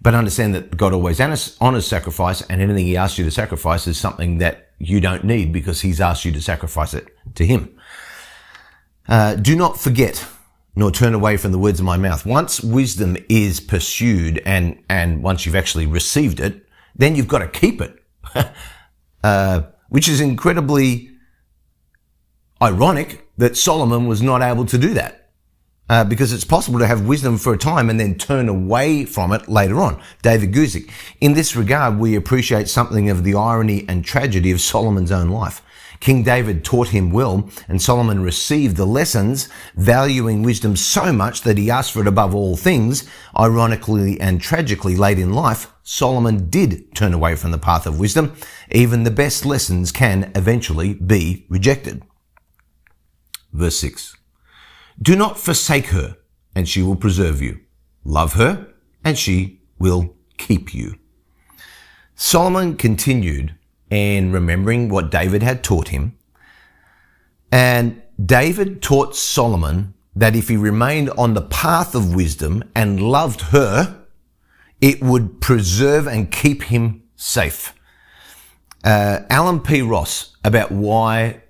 But 0.01 0.15
understand 0.15 0.56
that 0.56 0.77
God 0.77 0.94
always 0.94 1.20
honors 1.20 1.88
sacrifice 1.88 2.41
and 2.41 2.62
anything 2.62 2.86
he 2.86 2.96
asks 2.96 3.18
you 3.18 3.25
to 3.25 3.32
sacrifice 3.32 3.86
is 3.86 3.98
something 3.98 4.38
that 4.38 4.72
you 4.77 5.01
don't 5.01 5.25
need 5.25 5.51
because 5.51 5.82
he's 5.82 6.00
asked 6.00 6.24
you 6.24 6.32
to 6.32 6.41
sacrifice 6.41 6.94
it 6.94 7.08
to 7.36 7.46
him. 7.46 7.77
Uh, 9.08 9.36
do 9.36 9.56
not 9.56 9.77
forget 9.77 10.25
nor 10.75 10.91
turn 10.91 11.13
away 11.13 11.36
from 11.36 11.51
the 11.51 11.60
words 11.60 11.79
of 11.79 11.86
my 11.86 11.98
mouth. 11.98 12.25
Once 12.25 12.62
wisdom 12.62 13.18
is 13.27 13.60
pursued 13.60 14.41
and, 14.46 14.82
and 14.89 15.22
once 15.22 15.46
you've 15.46 15.56
actually 15.56 15.86
received 15.86 16.39
it, 16.39 16.65
then 16.96 17.15
you've 17.15 17.27
got 17.27 17.39
to 17.39 17.48
keep 17.48 17.82
it. 17.82 18.01
uh, 19.24 19.62
which 19.89 20.08
is 20.08 20.22
incredibly 20.22 21.10
ironic 22.62 23.27
that 23.38 23.58
Solomon 23.58 24.08
was 24.08 24.22
not 24.22 24.41
able 24.41 24.65
to 24.68 24.77
do 24.77 24.94
that. 24.94 25.19
Uh, 25.89 26.03
because 26.03 26.31
it's 26.31 26.46
possible 26.46 26.77
to 26.77 26.86
have 26.86 27.08
wisdom 27.08 27.38
for 27.38 27.53
a 27.53 27.58
time 27.58 27.89
and 27.89 28.00
then 28.00 28.15
turn 28.15 28.48
away 28.48 29.05
from 29.05 29.34
it 29.34 29.50
later 29.50 29.81
on. 29.81 30.00
David 30.22 30.53
Guzik. 30.53 30.91
In 31.19 31.34
this 31.34 31.55
regard, 31.55 31.98
we 31.98 32.15
appreciate 32.15 32.69
something 32.69 33.10
of 33.10 33.24
the 33.24 33.34
irony 33.34 33.86
and 33.89 34.05
tragedy 34.05 34.51
of 34.51 34.62
Solomon's 34.62 35.12
own 35.12 35.29
life. 35.29 35.63
King 36.00 36.24
David 36.24 36.63
taught 36.63 36.89
him 36.89 37.12
well, 37.12 37.50
and 37.67 37.81
Solomon 37.81 38.22
received 38.22 38.77
the 38.77 38.86
lessons, 38.86 39.50
valuing 39.75 40.43
wisdom 40.43 40.75
so 40.75 41.12
much 41.12 41.41
that 41.41 41.58
he 41.58 41.69
asked 41.69 41.91
for 41.91 42.01
it 42.01 42.08
above 42.08 42.34
all 42.34 42.55
things. 42.55 43.10
Ironically 43.38 44.19
and 44.22 44.39
tragically 44.39 44.96
late 44.96 45.19
in 45.19 45.34
life, 45.34 45.74
Solomon 45.84 46.50
did 46.50 46.96
turn 46.96 47.13
away 47.13 47.36
from 47.36 47.51
the 47.51 47.58
path 47.58 47.86
of 47.86 48.00
wisdom. 48.00 48.36
Even 48.72 49.03
the 49.03 49.12
best 49.12 49.46
lessons 49.46 49.91
can 49.91 50.31
eventually 50.36 50.93
be 50.93 51.46
rejected. 51.50 52.03
Verse 53.51 53.77
6. 53.79 54.15
Do 55.01 55.15
not 55.15 55.39
forsake 55.39 55.88
her, 55.88 56.18
and 56.56 56.68
she 56.68 56.82
will 56.82 56.96
preserve 56.96 57.41
you. 57.41 57.60
Love 58.03 58.34
her, 58.34 58.68
and 59.03 59.18
she 59.18 59.62
will 59.77 60.15
keep 60.38 60.74
you. 60.74 60.98
Solomon 62.15 62.75
continued 62.75 63.56
in 63.89 64.32
remembering 64.32 64.89
what 64.89 65.10
David 65.10 65.41
had 65.41 65.63
taught 65.63 65.89
him. 65.89 66.18
And 67.51 68.01
David 68.24 68.82
taught 68.82 69.15
Solomon 69.15 69.94
that 70.15 70.36
if 70.36 70.50
he 70.50 70.58
remained 70.58 71.10
on 71.12 71.34
the 71.34 71.41
path 71.41 71.96
of 71.96 72.13
wisdom 72.13 72.63
and 72.75 73.01
loved 73.01 73.41
her, 73.41 74.03
it 74.82 75.01
would 75.01 75.39
preserve 75.39 76.08
and 76.08 76.32
keep 76.32 76.63
him 76.63 77.03
safe. 77.15 77.74
Uh, 78.84 79.20
Alan 79.29 79.62
P. 79.62 79.82
Ross 79.82 80.36
about 80.44 80.72
why 80.72 81.41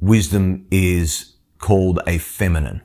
wisdom 0.00 0.66
is 0.70 1.34
called 1.58 2.00
a 2.06 2.18
feminine 2.18 2.82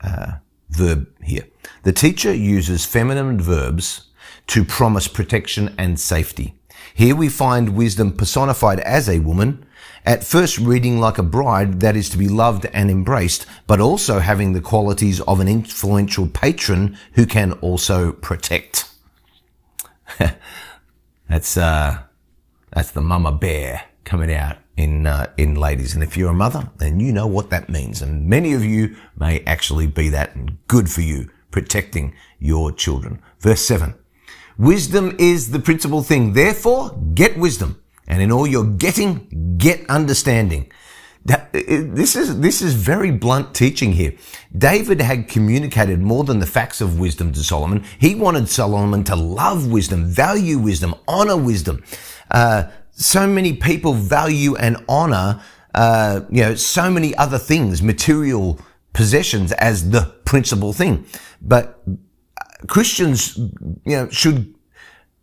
uh, 0.00 0.34
verb 0.68 1.08
here. 1.22 1.46
The 1.82 1.92
teacher 1.92 2.32
uses 2.32 2.84
feminine 2.84 3.40
verbs 3.40 4.08
to 4.48 4.64
promise 4.64 5.08
protection 5.08 5.74
and 5.78 5.98
safety. 5.98 6.54
Here 6.94 7.16
we 7.16 7.28
find 7.28 7.76
wisdom 7.76 8.12
personified 8.12 8.80
as 8.80 9.08
a 9.08 9.20
woman, 9.20 9.66
at 10.04 10.22
first 10.22 10.58
reading 10.58 11.00
like 11.00 11.18
a 11.18 11.22
bride 11.22 11.80
that 11.80 11.96
is 11.96 12.08
to 12.10 12.18
be 12.18 12.28
loved 12.28 12.66
and 12.72 12.90
embraced, 12.90 13.44
but 13.66 13.80
also 13.80 14.20
having 14.20 14.52
the 14.52 14.60
qualities 14.60 15.20
of 15.22 15.40
an 15.40 15.48
influential 15.48 16.28
patron 16.28 16.96
who 17.12 17.26
can 17.26 17.52
also 17.54 18.12
protect. 18.12 18.88
that's, 21.28 21.56
uh, 21.56 21.98
that's 22.70 22.92
the 22.92 23.00
mama 23.00 23.32
bear 23.32 23.82
coming 24.04 24.32
out 24.32 24.58
in 24.76 25.06
uh, 25.06 25.26
in 25.36 25.54
ladies. 25.54 25.94
And 25.94 26.02
if 26.02 26.16
you're 26.16 26.30
a 26.30 26.34
mother, 26.34 26.70
then 26.76 27.00
you 27.00 27.12
know 27.12 27.26
what 27.26 27.50
that 27.50 27.68
means. 27.68 28.02
And 28.02 28.26
many 28.26 28.52
of 28.52 28.64
you 28.64 28.96
may 29.18 29.40
actually 29.40 29.86
be 29.86 30.08
that, 30.10 30.34
and 30.34 30.58
good 30.68 30.90
for 30.90 31.00
you 31.00 31.30
protecting 31.50 32.14
your 32.38 32.72
children. 32.72 33.20
Verse 33.40 33.62
seven: 33.62 33.94
Wisdom 34.58 35.14
is 35.18 35.50
the 35.50 35.60
principal 35.60 36.02
thing. 36.02 36.34
Therefore, 36.34 36.96
get 37.14 37.38
wisdom, 37.38 37.82
and 38.06 38.20
in 38.22 38.32
all 38.32 38.46
you're 38.46 38.64
getting, 38.64 39.56
get 39.58 39.88
understanding. 39.88 40.70
This 41.52 42.14
is, 42.14 42.38
this 42.38 42.62
is 42.62 42.74
very 42.74 43.10
blunt 43.10 43.52
teaching 43.52 43.90
here. 43.90 44.14
David 44.56 45.00
had 45.00 45.26
communicated 45.26 46.00
more 46.00 46.22
than 46.22 46.38
the 46.38 46.46
facts 46.46 46.80
of 46.80 47.00
wisdom 47.00 47.32
to 47.32 47.40
Solomon. 47.40 47.82
He 47.98 48.14
wanted 48.14 48.48
Solomon 48.48 49.02
to 49.04 49.16
love 49.16 49.66
wisdom, 49.66 50.04
value 50.04 50.56
wisdom, 50.58 50.94
honor 51.08 51.36
wisdom. 51.36 51.82
Uh, 52.30 52.68
so 52.96 53.26
many 53.26 53.52
people 53.52 53.92
value 53.92 54.56
and 54.56 54.82
honor, 54.88 55.42
uh, 55.74 56.22
you 56.30 56.40
know, 56.40 56.54
so 56.54 56.90
many 56.90 57.14
other 57.16 57.38
things, 57.38 57.82
material 57.82 58.58
possessions 58.94 59.52
as 59.52 59.90
the 59.90 60.14
principal 60.24 60.72
thing. 60.72 61.04
But 61.42 61.82
Christians, 62.66 63.36
you 63.36 63.96
know, 63.96 64.08
should, 64.08 64.54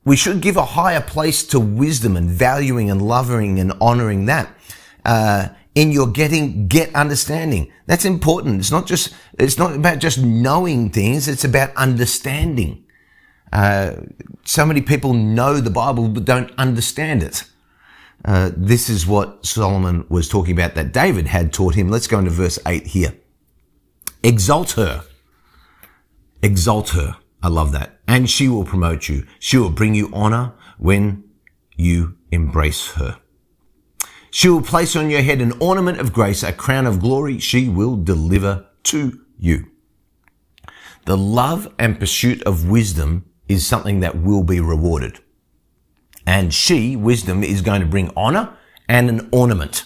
we 0.05 0.15
should 0.15 0.39
give 0.41 0.55
a 0.55 0.65
higher 0.65 1.01
place 1.01 1.45
to 1.47 1.59
wisdom 1.59 2.15
and 2.15 2.29
valuing 2.29 2.91
and 2.91 3.01
loving 3.01 3.59
and 3.59 3.73
honoring 3.81 4.25
that. 4.27 4.55
Uh, 5.03 5.47
in 5.73 5.91
your 5.91 6.07
getting, 6.07 6.67
get 6.67 6.93
understanding. 6.93 7.71
That's 7.87 8.05
important. 8.05 8.59
It's 8.59 8.69
not 8.69 8.85
just, 8.85 9.15
it's 9.39 9.57
not 9.57 9.73
about 9.73 9.97
just 9.97 10.19
knowing 10.19 10.91
things. 10.91 11.27
It's 11.27 11.43
about 11.43 11.75
understanding. 11.75 12.85
Uh, 13.51 13.93
so 14.45 14.63
many 14.67 14.81
people 14.81 15.13
know 15.13 15.59
the 15.59 15.71
Bible 15.71 16.09
but 16.09 16.25
don't 16.25 16.51
understand 16.59 17.23
it. 17.23 17.45
Uh, 18.25 18.51
this 18.55 18.89
is 18.89 19.05
what 19.05 19.45
Solomon 19.45 20.05
was 20.09 20.29
talking 20.29 20.53
about 20.53 20.75
that 20.75 20.93
David 20.93 21.27
had 21.27 21.51
taught 21.51 21.75
him. 21.75 21.89
Let's 21.89 22.07
go 22.07 22.19
into 22.19 22.31
verse 22.31 22.57
8 22.65 22.87
here. 22.87 23.15
Exalt 24.23 24.71
her. 24.71 25.03
Exalt 26.41 26.89
her. 26.89 27.17
I 27.41 27.49
love 27.49 27.73
that. 27.73 27.99
And 28.07 28.29
she 28.29 28.47
will 28.47 28.63
promote 28.63 29.09
you. 29.09 29.25
She 29.39 29.57
will 29.57 29.69
bring 29.69 29.93
you 29.93 30.09
honor 30.13 30.53
when 30.77 31.25
you 31.75 32.17
embrace 32.31 32.91
her. 32.93 33.19
She 34.31 34.49
will 34.49 34.61
place 34.61 34.95
on 34.95 35.09
your 35.09 35.21
head 35.21 35.41
an 35.41 35.53
ornament 35.59 35.99
of 35.99 36.13
grace, 36.13 36.41
a 36.41 36.53
crown 36.53 36.87
of 36.87 36.99
glory 36.99 37.39
she 37.39 37.69
will 37.69 37.95
deliver 37.95 38.65
to 38.83 39.19
you. 39.37 39.67
The 41.05 41.17
love 41.17 41.73
and 41.77 41.99
pursuit 41.99 42.41
of 42.43 42.69
wisdom 42.69 43.25
is 43.47 43.67
something 43.67 43.99
that 43.99 44.17
will 44.17 44.43
be 44.43 44.59
rewarded. 44.59 45.19
And 46.25 46.53
she, 46.53 46.95
wisdom, 46.95 47.43
is 47.43 47.61
going 47.61 47.81
to 47.81 47.87
bring 47.87 48.11
honor 48.15 48.57
and 48.87 49.09
an 49.09 49.29
ornament. 49.31 49.85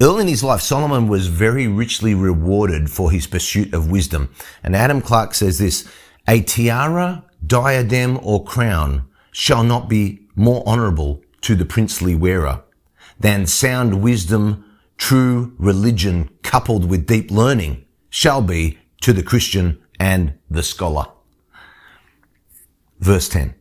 Early 0.00 0.22
in 0.22 0.28
his 0.28 0.42
life, 0.42 0.60
Solomon 0.60 1.08
was 1.08 1.28
very 1.28 1.66
richly 1.68 2.14
rewarded 2.14 2.90
for 2.90 3.10
his 3.10 3.26
pursuit 3.26 3.72
of 3.72 3.90
wisdom. 3.90 4.34
And 4.62 4.74
Adam 4.74 5.00
Clarke 5.00 5.34
says 5.34 5.58
this, 5.58 5.88
a 6.26 6.40
tiara, 6.40 7.24
diadem, 7.46 8.18
or 8.22 8.44
crown 8.44 9.08
shall 9.30 9.62
not 9.62 9.88
be 9.88 10.26
more 10.34 10.62
honorable 10.66 11.22
to 11.42 11.54
the 11.54 11.64
princely 11.64 12.14
wearer 12.14 12.62
than 13.20 13.46
sound 13.46 14.02
wisdom, 14.02 14.64
true 14.96 15.54
religion 15.58 16.30
coupled 16.42 16.88
with 16.88 17.06
deep 17.06 17.30
learning 17.30 17.84
shall 18.10 18.42
be 18.42 18.78
to 19.00 19.12
the 19.12 19.22
Christian 19.22 19.80
and 20.00 20.38
the 20.50 20.62
scholar. 20.62 21.06
Verse 22.98 23.28
10. 23.28 23.54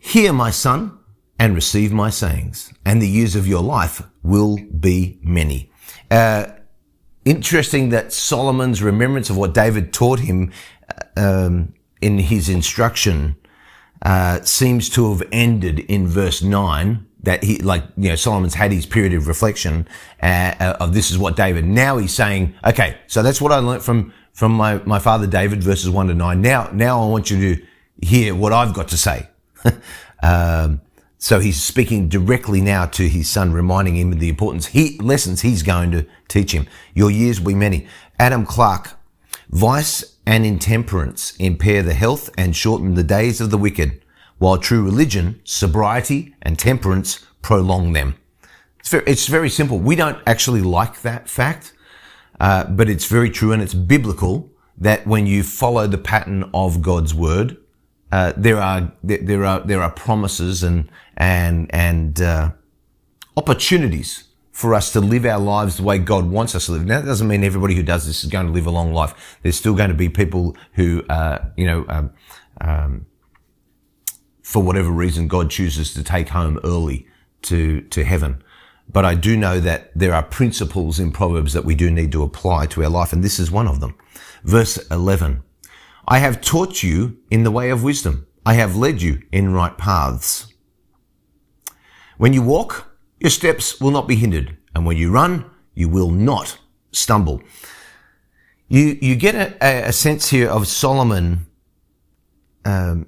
Hear, 0.00 0.32
my 0.32 0.50
son, 0.50 0.97
and 1.38 1.54
receive 1.54 1.92
my 1.92 2.10
sayings, 2.10 2.72
and 2.84 3.00
the 3.00 3.08
years 3.08 3.36
of 3.36 3.46
your 3.46 3.62
life 3.62 4.02
will 4.22 4.58
be 4.80 5.18
many. 5.22 5.70
Uh, 6.10 6.46
interesting 7.24 7.90
that 7.90 8.12
Solomon's 8.12 8.82
remembrance 8.82 9.30
of 9.30 9.36
what 9.36 9.54
David 9.54 9.92
taught 9.92 10.20
him 10.20 10.52
uh, 11.16 11.20
um, 11.46 11.74
in 12.00 12.18
his 12.18 12.48
instruction 12.48 13.36
uh, 14.02 14.40
seems 14.42 14.88
to 14.90 15.12
have 15.12 15.22
ended 15.32 15.80
in 15.80 16.06
verse 16.06 16.42
nine. 16.42 17.06
That 17.22 17.42
he, 17.42 17.58
like, 17.58 17.82
you 17.96 18.10
know, 18.10 18.14
Solomon's 18.14 18.54
had 18.54 18.70
his 18.70 18.86
period 18.86 19.12
of 19.12 19.26
reflection 19.26 19.88
uh, 20.22 20.54
uh, 20.60 20.76
of 20.80 20.94
this 20.94 21.10
is 21.10 21.18
what 21.18 21.36
David. 21.36 21.64
Now 21.64 21.98
he's 21.98 22.14
saying, 22.14 22.54
okay, 22.64 22.96
so 23.08 23.22
that's 23.22 23.40
what 23.40 23.50
I 23.50 23.56
learned 23.58 23.82
from 23.82 24.12
from 24.32 24.52
my 24.52 24.78
my 24.84 25.00
father 25.00 25.26
David, 25.26 25.62
verses 25.62 25.90
one 25.90 26.06
to 26.06 26.14
nine. 26.14 26.40
Now, 26.40 26.70
now 26.72 27.02
I 27.02 27.06
want 27.08 27.30
you 27.30 27.56
to 27.56 27.66
hear 28.00 28.34
what 28.34 28.52
I've 28.52 28.72
got 28.72 28.88
to 28.88 28.96
say. 28.96 29.28
um, 30.22 30.80
so 31.18 31.40
he's 31.40 31.60
speaking 31.60 32.08
directly 32.08 32.60
now 32.60 32.86
to 32.86 33.08
his 33.08 33.28
son, 33.28 33.52
reminding 33.52 33.96
him 33.96 34.12
of 34.12 34.20
the 34.20 34.28
importance 34.28 34.66
he 34.66 34.96
lessons 34.98 35.40
he's 35.40 35.64
going 35.64 35.90
to 35.90 36.06
teach 36.28 36.52
him. 36.52 36.66
Your 36.94 37.10
years 37.10 37.40
will 37.40 37.48
be 37.48 37.54
many. 37.54 37.88
Adam 38.20 38.46
Clarke, 38.46 38.90
vice 39.50 40.16
and 40.24 40.46
intemperance 40.46 41.34
impair 41.38 41.82
the 41.82 41.94
health 41.94 42.30
and 42.38 42.54
shorten 42.54 42.94
the 42.94 43.02
days 43.02 43.40
of 43.40 43.50
the 43.50 43.58
wicked, 43.58 44.00
while 44.38 44.58
true 44.58 44.84
religion, 44.84 45.40
sobriety 45.42 46.34
and 46.40 46.56
temperance 46.56 47.26
prolong 47.42 47.94
them. 47.94 48.14
It's 48.78 48.90
very, 48.90 49.04
it's 49.06 49.26
very 49.26 49.50
simple. 49.50 49.78
We 49.78 49.96
don't 49.96 50.18
actually 50.24 50.62
like 50.62 51.02
that 51.02 51.28
fact, 51.28 51.72
uh, 52.38 52.64
but 52.64 52.88
it's 52.88 53.06
very 53.06 53.30
true 53.30 53.52
and 53.52 53.60
it's 53.60 53.74
biblical 53.74 54.52
that 54.76 55.04
when 55.04 55.26
you 55.26 55.42
follow 55.42 55.88
the 55.88 55.98
pattern 55.98 56.48
of 56.54 56.80
God's 56.80 57.12
word, 57.12 57.56
uh, 58.10 58.32
there 58.36 58.58
are 58.58 58.92
there 59.02 59.44
are 59.44 59.60
there 59.60 59.82
are 59.82 59.90
promises 59.90 60.62
and 60.62 60.90
and 61.16 61.72
and 61.74 62.20
uh, 62.20 62.50
opportunities 63.36 64.24
for 64.58 64.74
us 64.74 64.92
to 64.92 65.00
live 65.00 65.24
our 65.24 65.38
lives 65.38 65.76
the 65.76 65.84
way 65.84 65.98
God 65.98 66.28
wants 66.28 66.56
us 66.56 66.66
to 66.66 66.72
live. 66.72 66.84
Now, 66.84 67.00
that 67.00 67.06
doesn't 67.06 67.28
mean 67.28 67.44
everybody 67.44 67.76
who 67.76 67.82
does 67.84 68.08
this 68.08 68.24
is 68.24 68.28
going 68.28 68.46
to 68.46 68.52
live 68.52 68.66
a 68.66 68.72
long 68.72 68.92
life. 68.92 69.38
There's 69.40 69.54
still 69.54 69.76
going 69.76 69.90
to 69.90 69.94
be 69.94 70.08
people 70.08 70.56
who, 70.72 71.04
uh, 71.08 71.38
you 71.56 71.64
know, 71.64 71.86
um, 71.88 72.10
um, 72.60 73.06
for 74.42 74.60
whatever 74.60 74.90
reason, 74.90 75.28
God 75.28 75.48
chooses 75.48 75.94
to 75.94 76.02
take 76.02 76.30
home 76.30 76.58
early 76.64 77.06
to, 77.42 77.82
to 77.82 78.02
heaven. 78.02 78.42
But 78.92 79.04
I 79.04 79.14
do 79.14 79.36
know 79.36 79.60
that 79.60 79.92
there 79.94 80.12
are 80.12 80.24
principles 80.24 80.98
in 80.98 81.12
Proverbs 81.12 81.52
that 81.52 81.64
we 81.64 81.76
do 81.76 81.88
need 81.88 82.10
to 82.10 82.24
apply 82.24 82.66
to 82.66 82.82
our 82.82 82.90
life, 82.90 83.12
and 83.12 83.22
this 83.22 83.38
is 83.38 83.52
one 83.52 83.68
of 83.68 83.78
them. 83.78 83.94
Verse 84.42 84.76
11. 84.90 85.44
I 86.10 86.18
have 86.18 86.40
taught 86.40 86.82
you 86.82 87.18
in 87.30 87.44
the 87.44 87.50
way 87.50 87.68
of 87.68 87.84
wisdom. 87.84 88.26
I 88.46 88.54
have 88.54 88.74
led 88.74 89.02
you 89.02 89.22
in 89.30 89.52
right 89.52 89.76
paths. 89.76 90.54
When 92.16 92.32
you 92.32 92.40
walk, 92.40 92.96
your 93.20 93.28
steps 93.28 93.78
will 93.78 93.90
not 93.90 94.08
be 94.08 94.16
hindered. 94.16 94.56
And 94.74 94.86
when 94.86 94.96
you 94.96 95.10
run, 95.10 95.44
you 95.74 95.86
will 95.86 96.10
not 96.10 96.58
stumble. 96.92 97.42
You, 98.68 98.98
you 99.02 99.16
get 99.16 99.34
a, 99.34 99.88
a 99.88 99.92
sense 99.92 100.30
here 100.30 100.48
of 100.48 100.66
Solomon, 100.66 101.46
um, 102.64 103.06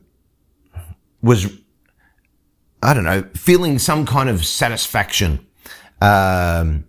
was, 1.23 1.51
I 2.83 2.93
don't 2.93 3.05
know, 3.05 3.23
feeling 3.35 3.79
some 3.79 4.05
kind 4.05 4.29
of 4.29 4.45
satisfaction 4.45 5.47
um, 6.03 6.85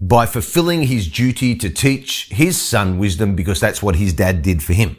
by 0.00 0.26
fulfilling 0.26 0.84
his 0.84 1.08
duty 1.08 1.56
to 1.56 1.70
teach 1.70 2.28
his 2.30 2.60
son 2.60 2.98
wisdom 2.98 3.34
because 3.34 3.58
that's 3.58 3.82
what 3.82 3.96
his 3.96 4.12
dad 4.12 4.42
did 4.42 4.62
for 4.62 4.74
him. 4.74 4.96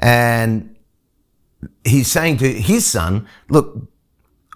And 0.00 0.76
he's 1.84 2.10
saying 2.10 2.38
to 2.38 2.52
his 2.52 2.86
son, 2.86 3.26
look, 3.48 3.88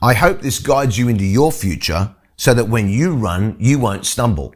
I 0.01 0.15
hope 0.15 0.41
this 0.41 0.59
guides 0.59 0.99
you 0.99 1.09
into 1.09 1.25
your 1.25 1.53
future 1.53 2.15
so 2.37 2.55
that 2.55 2.69
when 2.69 2.89
you 2.89 3.15
run, 3.15 3.57
you 3.59 3.79
won't 3.79 4.07
stumble. 4.07 4.55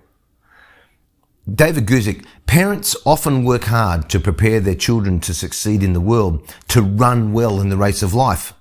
David 1.52 1.86
Guzik, 1.86 2.24
parents 2.46 2.96
often 3.04 3.44
work 3.44 3.64
hard 3.64 4.10
to 4.10 4.18
prepare 4.18 4.58
their 4.58 4.74
children 4.74 5.20
to 5.20 5.32
succeed 5.32 5.82
in 5.82 5.92
the 5.92 6.00
world, 6.00 6.52
to 6.68 6.82
run 6.82 7.32
well 7.32 7.60
in 7.60 7.68
the 7.68 7.76
race 7.76 8.02
of 8.02 8.14
life. 8.14 8.52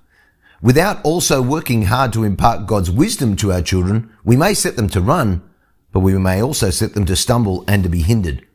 Without 0.62 1.04
also 1.04 1.42
working 1.42 1.82
hard 1.86 2.12
to 2.12 2.22
impart 2.22 2.66
God's 2.66 2.90
wisdom 2.90 3.34
to 3.36 3.52
our 3.52 3.62
children, 3.62 4.10
we 4.24 4.36
may 4.36 4.54
set 4.54 4.76
them 4.76 4.88
to 4.90 5.00
run, 5.00 5.42
but 5.90 6.00
we 6.00 6.16
may 6.16 6.40
also 6.40 6.70
set 6.70 6.94
them 6.94 7.04
to 7.06 7.16
stumble 7.16 7.64
and 7.66 7.82
to 7.82 7.88
be 7.88 8.02
hindered. 8.02 8.46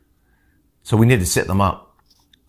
So 0.82 0.96
we 0.96 1.06
need 1.06 1.20
to 1.20 1.26
set 1.26 1.46
them 1.46 1.60
up 1.60 1.91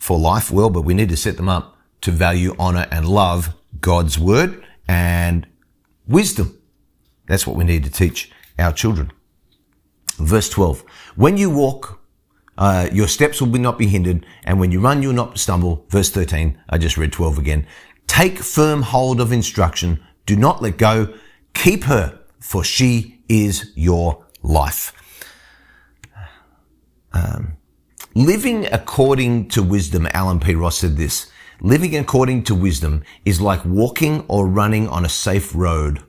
for 0.03 0.19
life 0.19 0.51
well, 0.51 0.69
but 0.69 0.81
we 0.81 0.93
need 0.93 1.07
to 1.07 1.15
set 1.15 1.37
them 1.37 1.47
up 1.47 1.77
to 2.01 2.11
value, 2.11 2.53
honor, 2.59 2.85
and 2.91 3.07
love 3.07 3.53
God's 3.79 4.19
word 4.19 4.61
and 4.85 5.47
wisdom. 6.05 6.59
That's 7.25 7.47
what 7.47 7.55
we 7.55 7.63
need 7.63 7.85
to 7.85 7.89
teach 7.89 8.29
our 8.59 8.73
children. 8.73 9.13
Verse 10.17 10.49
12. 10.49 10.83
When 11.15 11.37
you 11.37 11.49
walk, 11.49 12.01
uh, 12.57 12.89
your 12.91 13.07
steps 13.07 13.41
will 13.41 13.47
not 13.47 13.77
be 13.77 13.87
hindered, 13.87 14.25
and 14.43 14.59
when 14.59 14.73
you 14.73 14.81
run, 14.81 15.01
you'll 15.01 15.13
not 15.13 15.39
stumble. 15.39 15.85
Verse 15.87 16.09
13. 16.09 16.59
I 16.69 16.77
just 16.77 16.97
read 16.97 17.13
12 17.13 17.37
again. 17.37 17.65
Take 18.05 18.39
firm 18.39 18.81
hold 18.81 19.21
of 19.21 19.31
instruction. 19.31 20.03
Do 20.25 20.35
not 20.35 20.61
let 20.61 20.77
go. 20.77 21.13
Keep 21.53 21.85
her, 21.85 22.19
for 22.41 22.61
she 22.61 23.21
is 23.29 23.71
your 23.73 24.25
life. 24.41 24.91
Um, 27.13 27.55
living 28.15 28.67
according 28.71 29.47
to 29.49 29.63
wisdom, 29.63 30.07
Alan 30.13 30.39
P. 30.39 30.55
Ross 30.55 30.77
said 30.77 30.97
this. 30.97 31.31
Living 31.61 31.95
according 31.95 32.43
to 32.43 32.55
wisdom 32.55 33.03
is 33.25 33.41
like 33.41 33.63
walking 33.65 34.25
or 34.27 34.47
running 34.47 34.87
on 34.87 35.05
a 35.05 35.09
safe 35.09 35.53
road. 35.55 36.03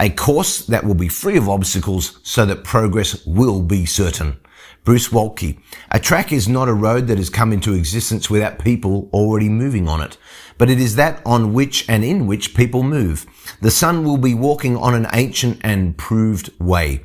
A 0.00 0.10
course 0.10 0.66
that 0.66 0.84
will 0.84 0.94
be 0.94 1.08
free 1.08 1.36
of 1.36 1.48
obstacles 1.48 2.20
so 2.22 2.46
that 2.46 2.64
progress 2.64 3.24
will 3.26 3.62
be 3.62 3.84
certain. 3.84 4.38
Bruce 4.84 5.08
Waltke. 5.10 5.60
A 5.90 6.00
track 6.00 6.32
is 6.32 6.48
not 6.48 6.68
a 6.68 6.74
road 6.74 7.06
that 7.06 7.18
has 7.18 7.30
come 7.30 7.52
into 7.52 7.74
existence 7.74 8.28
without 8.28 8.58
people 8.58 9.08
already 9.12 9.48
moving 9.48 9.88
on 9.88 10.00
it, 10.00 10.16
but 10.58 10.70
it 10.70 10.80
is 10.80 10.96
that 10.96 11.20
on 11.24 11.52
which 11.52 11.88
and 11.88 12.04
in 12.04 12.26
which 12.26 12.54
people 12.54 12.82
move. 12.82 13.26
The 13.60 13.70
son 13.70 14.04
will 14.04 14.18
be 14.18 14.34
walking 14.34 14.76
on 14.76 14.94
an 14.94 15.06
ancient 15.12 15.60
and 15.62 15.96
proved 15.96 16.50
way. 16.60 17.04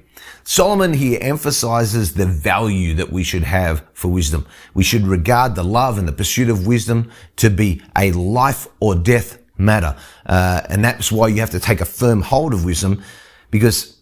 Solomon 0.50 0.94
here 0.94 1.20
emphasizes 1.22 2.14
the 2.14 2.26
value 2.26 2.94
that 2.94 3.12
we 3.12 3.22
should 3.22 3.44
have 3.44 3.84
for 3.92 4.08
wisdom. 4.08 4.48
We 4.74 4.82
should 4.82 5.06
regard 5.06 5.56
the 5.56 5.64
love 5.64 5.98
and 5.98 6.08
the 6.08 6.14
pursuit 6.14 6.50
of 6.50 6.66
wisdom 6.66 7.12
to 7.36 7.50
be 7.50 7.82
a 7.98 8.14
life 8.14 8.66
or 8.80 8.96
death 8.96 9.40
matter. 9.58 9.98
Uh, 10.26 10.62
and 10.70 10.86
that's 10.86 11.12
why 11.12 11.28
you 11.28 11.42
have 11.42 11.50
to 11.50 11.60
take 11.60 11.82
a 11.82 11.86
firm 11.86 12.22
hold 12.22 12.54
of 12.54 12.64
wisdom 12.64 13.04
because 13.52 13.98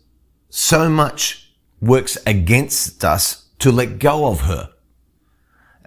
so 0.52 0.88
much 0.88 1.52
works 1.82 2.16
against 2.28 3.04
us 3.04 3.48
to 3.58 3.72
let 3.72 3.98
go 3.98 4.28
of 4.28 4.42
her. 4.42 4.72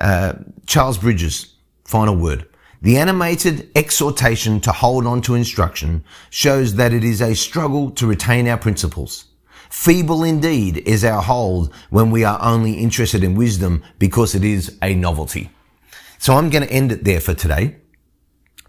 Uh, 0.00 0.32
Charles 0.66 0.98
Bridges, 0.98 1.54
final 1.84 2.16
word. 2.16 2.48
The 2.82 2.96
animated 2.96 3.70
exhortation 3.76 4.58
to 4.62 4.72
hold 4.72 5.06
on 5.06 5.22
to 5.22 5.36
instruction 5.36 6.02
shows 6.30 6.74
that 6.74 6.92
it 6.92 7.04
is 7.04 7.22
a 7.22 7.36
struggle 7.36 7.92
to 7.92 8.08
retain 8.08 8.48
our 8.48 8.58
principles. 8.58 9.26
Feeble 9.70 10.24
indeed 10.24 10.78
is 10.78 11.04
our 11.04 11.22
hold 11.22 11.72
when 11.90 12.10
we 12.10 12.24
are 12.24 12.38
only 12.42 12.74
interested 12.74 13.22
in 13.22 13.34
wisdom 13.34 13.82
because 13.98 14.34
it 14.34 14.44
is 14.44 14.76
a 14.82 14.94
novelty. 14.94 15.50
So 16.18 16.34
I'm 16.34 16.50
going 16.50 16.66
to 16.66 16.72
end 16.72 16.92
it 16.92 17.04
there 17.04 17.20
for 17.20 17.34
today 17.34 17.76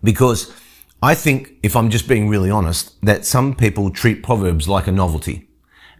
because 0.03 0.53
I 1.01 1.15
think, 1.15 1.53
if 1.63 1.75
I'm 1.75 1.89
just 1.89 2.07
being 2.07 2.29
really 2.29 2.51
honest, 2.51 2.99
that 3.03 3.25
some 3.25 3.55
people 3.55 3.89
treat 3.89 4.21
Proverbs 4.21 4.67
like 4.67 4.87
a 4.87 4.91
novelty 4.91 5.48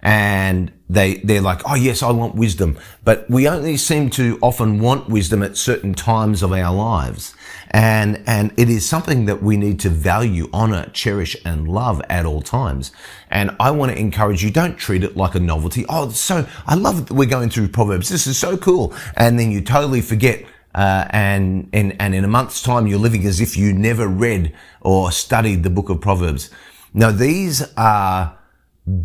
and 0.02 0.72
they 0.90 1.16
they're 1.16 1.42
like, 1.42 1.62
oh 1.70 1.76
yes, 1.76 2.02
I 2.02 2.12
want 2.12 2.36
wisdom, 2.36 2.78
but 3.04 3.30
we 3.30 3.48
only 3.48 3.78
seem 3.78 4.10
to 4.12 4.40
often 4.42 4.80
want 4.80 5.10
wisdom 5.10 5.44
at 5.44 5.58
certain 5.58 5.94
times 5.94 6.42
of 6.42 6.52
our 6.52 6.74
lives, 6.74 7.36
and 7.72 8.24
and 8.26 8.52
it 8.58 8.70
is 8.70 8.88
something 8.88 9.26
that 9.26 9.44
we 9.44 9.58
need 9.58 9.80
to 9.82 9.90
value, 9.90 10.50
honor, 10.52 10.90
cherish, 10.94 11.36
and 11.46 11.68
love 11.68 12.02
at 12.10 12.26
all 12.26 12.42
times. 12.42 12.92
And 13.30 13.56
I 13.60 13.72
want 13.72 13.92
to 13.92 14.00
encourage 14.00 14.44
you: 14.44 14.52
don't 14.52 14.78
treat 14.78 15.04
it 15.04 15.18
like 15.18 15.36
a 15.36 15.40
novelty. 15.40 15.86
Oh, 15.90 16.10
so 16.10 16.48
I 16.66 16.76
love 16.76 17.08
that 17.08 17.14
we're 17.14 17.30
going 17.30 17.50
through 17.50 17.70
Proverbs. 17.70 18.10
This 18.10 18.26
is 18.26 18.38
so 18.38 18.58
cool, 18.58 18.94
and 19.16 19.38
then 19.38 19.52
you 19.52 19.62
totally 19.62 20.02
forget. 20.02 20.46
Uh, 20.76 21.08
and, 21.10 21.68
and, 21.74 22.00
and 22.00 22.14
in 22.14 22.24
a 22.24 22.28
month's 22.28 22.62
time, 22.62 22.86
you're 22.86 23.00
living 23.00 23.26
as 23.26 23.42
if 23.42 23.58
you 23.58 23.74
never 23.74 24.08
read 24.08 24.54
or 24.82 25.12
studied 25.12 25.64
the 25.64 25.70
book 25.70 25.90
of 25.90 26.00
Proverbs. 26.00 26.52
Now, 26.94 27.10
these 27.10 27.64
are 27.76 28.38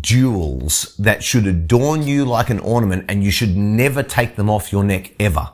jewels 0.01 0.95
that 0.97 1.23
should 1.23 1.45
adorn 1.45 2.03
you 2.03 2.25
like 2.25 2.49
an 2.49 2.59
ornament 2.59 3.05
and 3.09 3.23
you 3.23 3.31
should 3.31 3.55
never 3.55 4.03
take 4.03 4.35
them 4.35 4.49
off 4.49 4.71
your 4.71 4.83
neck 4.83 5.13
ever. 5.19 5.49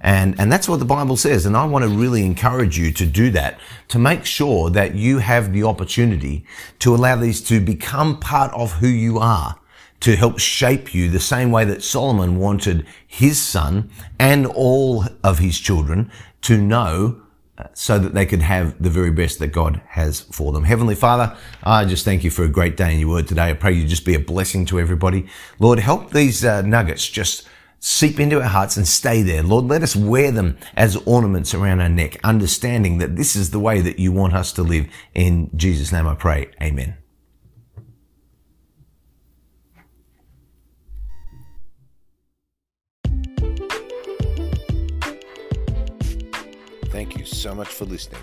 And, 0.00 0.38
and 0.38 0.50
that's 0.50 0.68
what 0.68 0.78
the 0.78 0.84
Bible 0.84 1.16
says. 1.16 1.44
And 1.44 1.56
I 1.56 1.64
want 1.66 1.84
to 1.84 1.88
really 1.88 2.24
encourage 2.24 2.78
you 2.78 2.92
to 2.92 3.06
do 3.06 3.30
that, 3.30 3.58
to 3.88 3.98
make 3.98 4.24
sure 4.24 4.70
that 4.70 4.94
you 4.94 5.18
have 5.18 5.52
the 5.52 5.64
opportunity 5.64 6.44
to 6.78 6.94
allow 6.94 7.16
these 7.16 7.40
to 7.48 7.60
become 7.60 8.20
part 8.20 8.52
of 8.54 8.74
who 8.74 8.86
you 8.86 9.18
are, 9.18 9.58
to 10.00 10.14
help 10.14 10.38
shape 10.38 10.94
you 10.94 11.10
the 11.10 11.18
same 11.18 11.50
way 11.50 11.64
that 11.64 11.82
Solomon 11.82 12.38
wanted 12.38 12.86
his 13.06 13.40
son 13.40 13.90
and 14.18 14.46
all 14.46 15.04
of 15.24 15.40
his 15.40 15.58
children 15.58 16.10
to 16.42 16.56
know 16.56 17.20
so 17.74 17.98
that 17.98 18.14
they 18.14 18.26
could 18.26 18.42
have 18.42 18.80
the 18.82 18.90
very 18.90 19.10
best 19.10 19.38
that 19.38 19.48
God 19.48 19.80
has 19.88 20.20
for 20.20 20.52
them. 20.52 20.64
Heavenly 20.64 20.94
Father, 20.94 21.36
I 21.62 21.84
just 21.84 22.04
thank 22.04 22.24
you 22.24 22.30
for 22.30 22.44
a 22.44 22.48
great 22.48 22.76
day 22.76 22.92
in 22.94 23.00
your 23.00 23.10
word 23.10 23.28
today. 23.28 23.50
I 23.50 23.54
pray 23.54 23.72
you 23.72 23.86
just 23.86 24.04
be 24.04 24.14
a 24.14 24.20
blessing 24.20 24.64
to 24.66 24.80
everybody. 24.80 25.26
Lord, 25.58 25.78
help 25.78 26.10
these 26.10 26.44
uh, 26.44 26.62
nuggets 26.62 27.06
just 27.06 27.46
seep 27.80 28.18
into 28.18 28.40
our 28.40 28.48
hearts 28.48 28.76
and 28.76 28.86
stay 28.86 29.22
there. 29.22 29.42
Lord, 29.42 29.66
let 29.66 29.82
us 29.82 29.94
wear 29.94 30.30
them 30.30 30.58
as 30.76 30.96
ornaments 30.96 31.54
around 31.54 31.80
our 31.80 31.88
neck, 31.88 32.18
understanding 32.24 32.98
that 32.98 33.16
this 33.16 33.36
is 33.36 33.50
the 33.50 33.60
way 33.60 33.80
that 33.80 33.98
you 33.98 34.12
want 34.12 34.34
us 34.34 34.52
to 34.54 34.62
live. 34.62 34.86
In 35.14 35.50
Jesus' 35.56 35.92
name 35.92 36.06
I 36.06 36.14
pray. 36.14 36.50
Amen. 36.60 36.96
Thank 47.08 47.20
you 47.20 47.26
so 47.26 47.54
much 47.54 47.68
for 47.68 47.86
listening. 47.86 48.20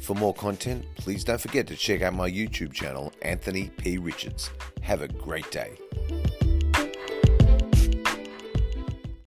For 0.00 0.14
more 0.14 0.34
content, 0.34 0.84
please 0.96 1.24
don't 1.24 1.40
forget 1.40 1.66
to 1.68 1.76
check 1.76 2.02
out 2.02 2.12
my 2.12 2.30
YouTube 2.30 2.74
channel, 2.74 3.10
Anthony 3.22 3.70
P. 3.78 3.96
Richards. 3.96 4.50
Have 4.82 5.00
a 5.00 5.08
great 5.08 5.50
day. 5.50 5.78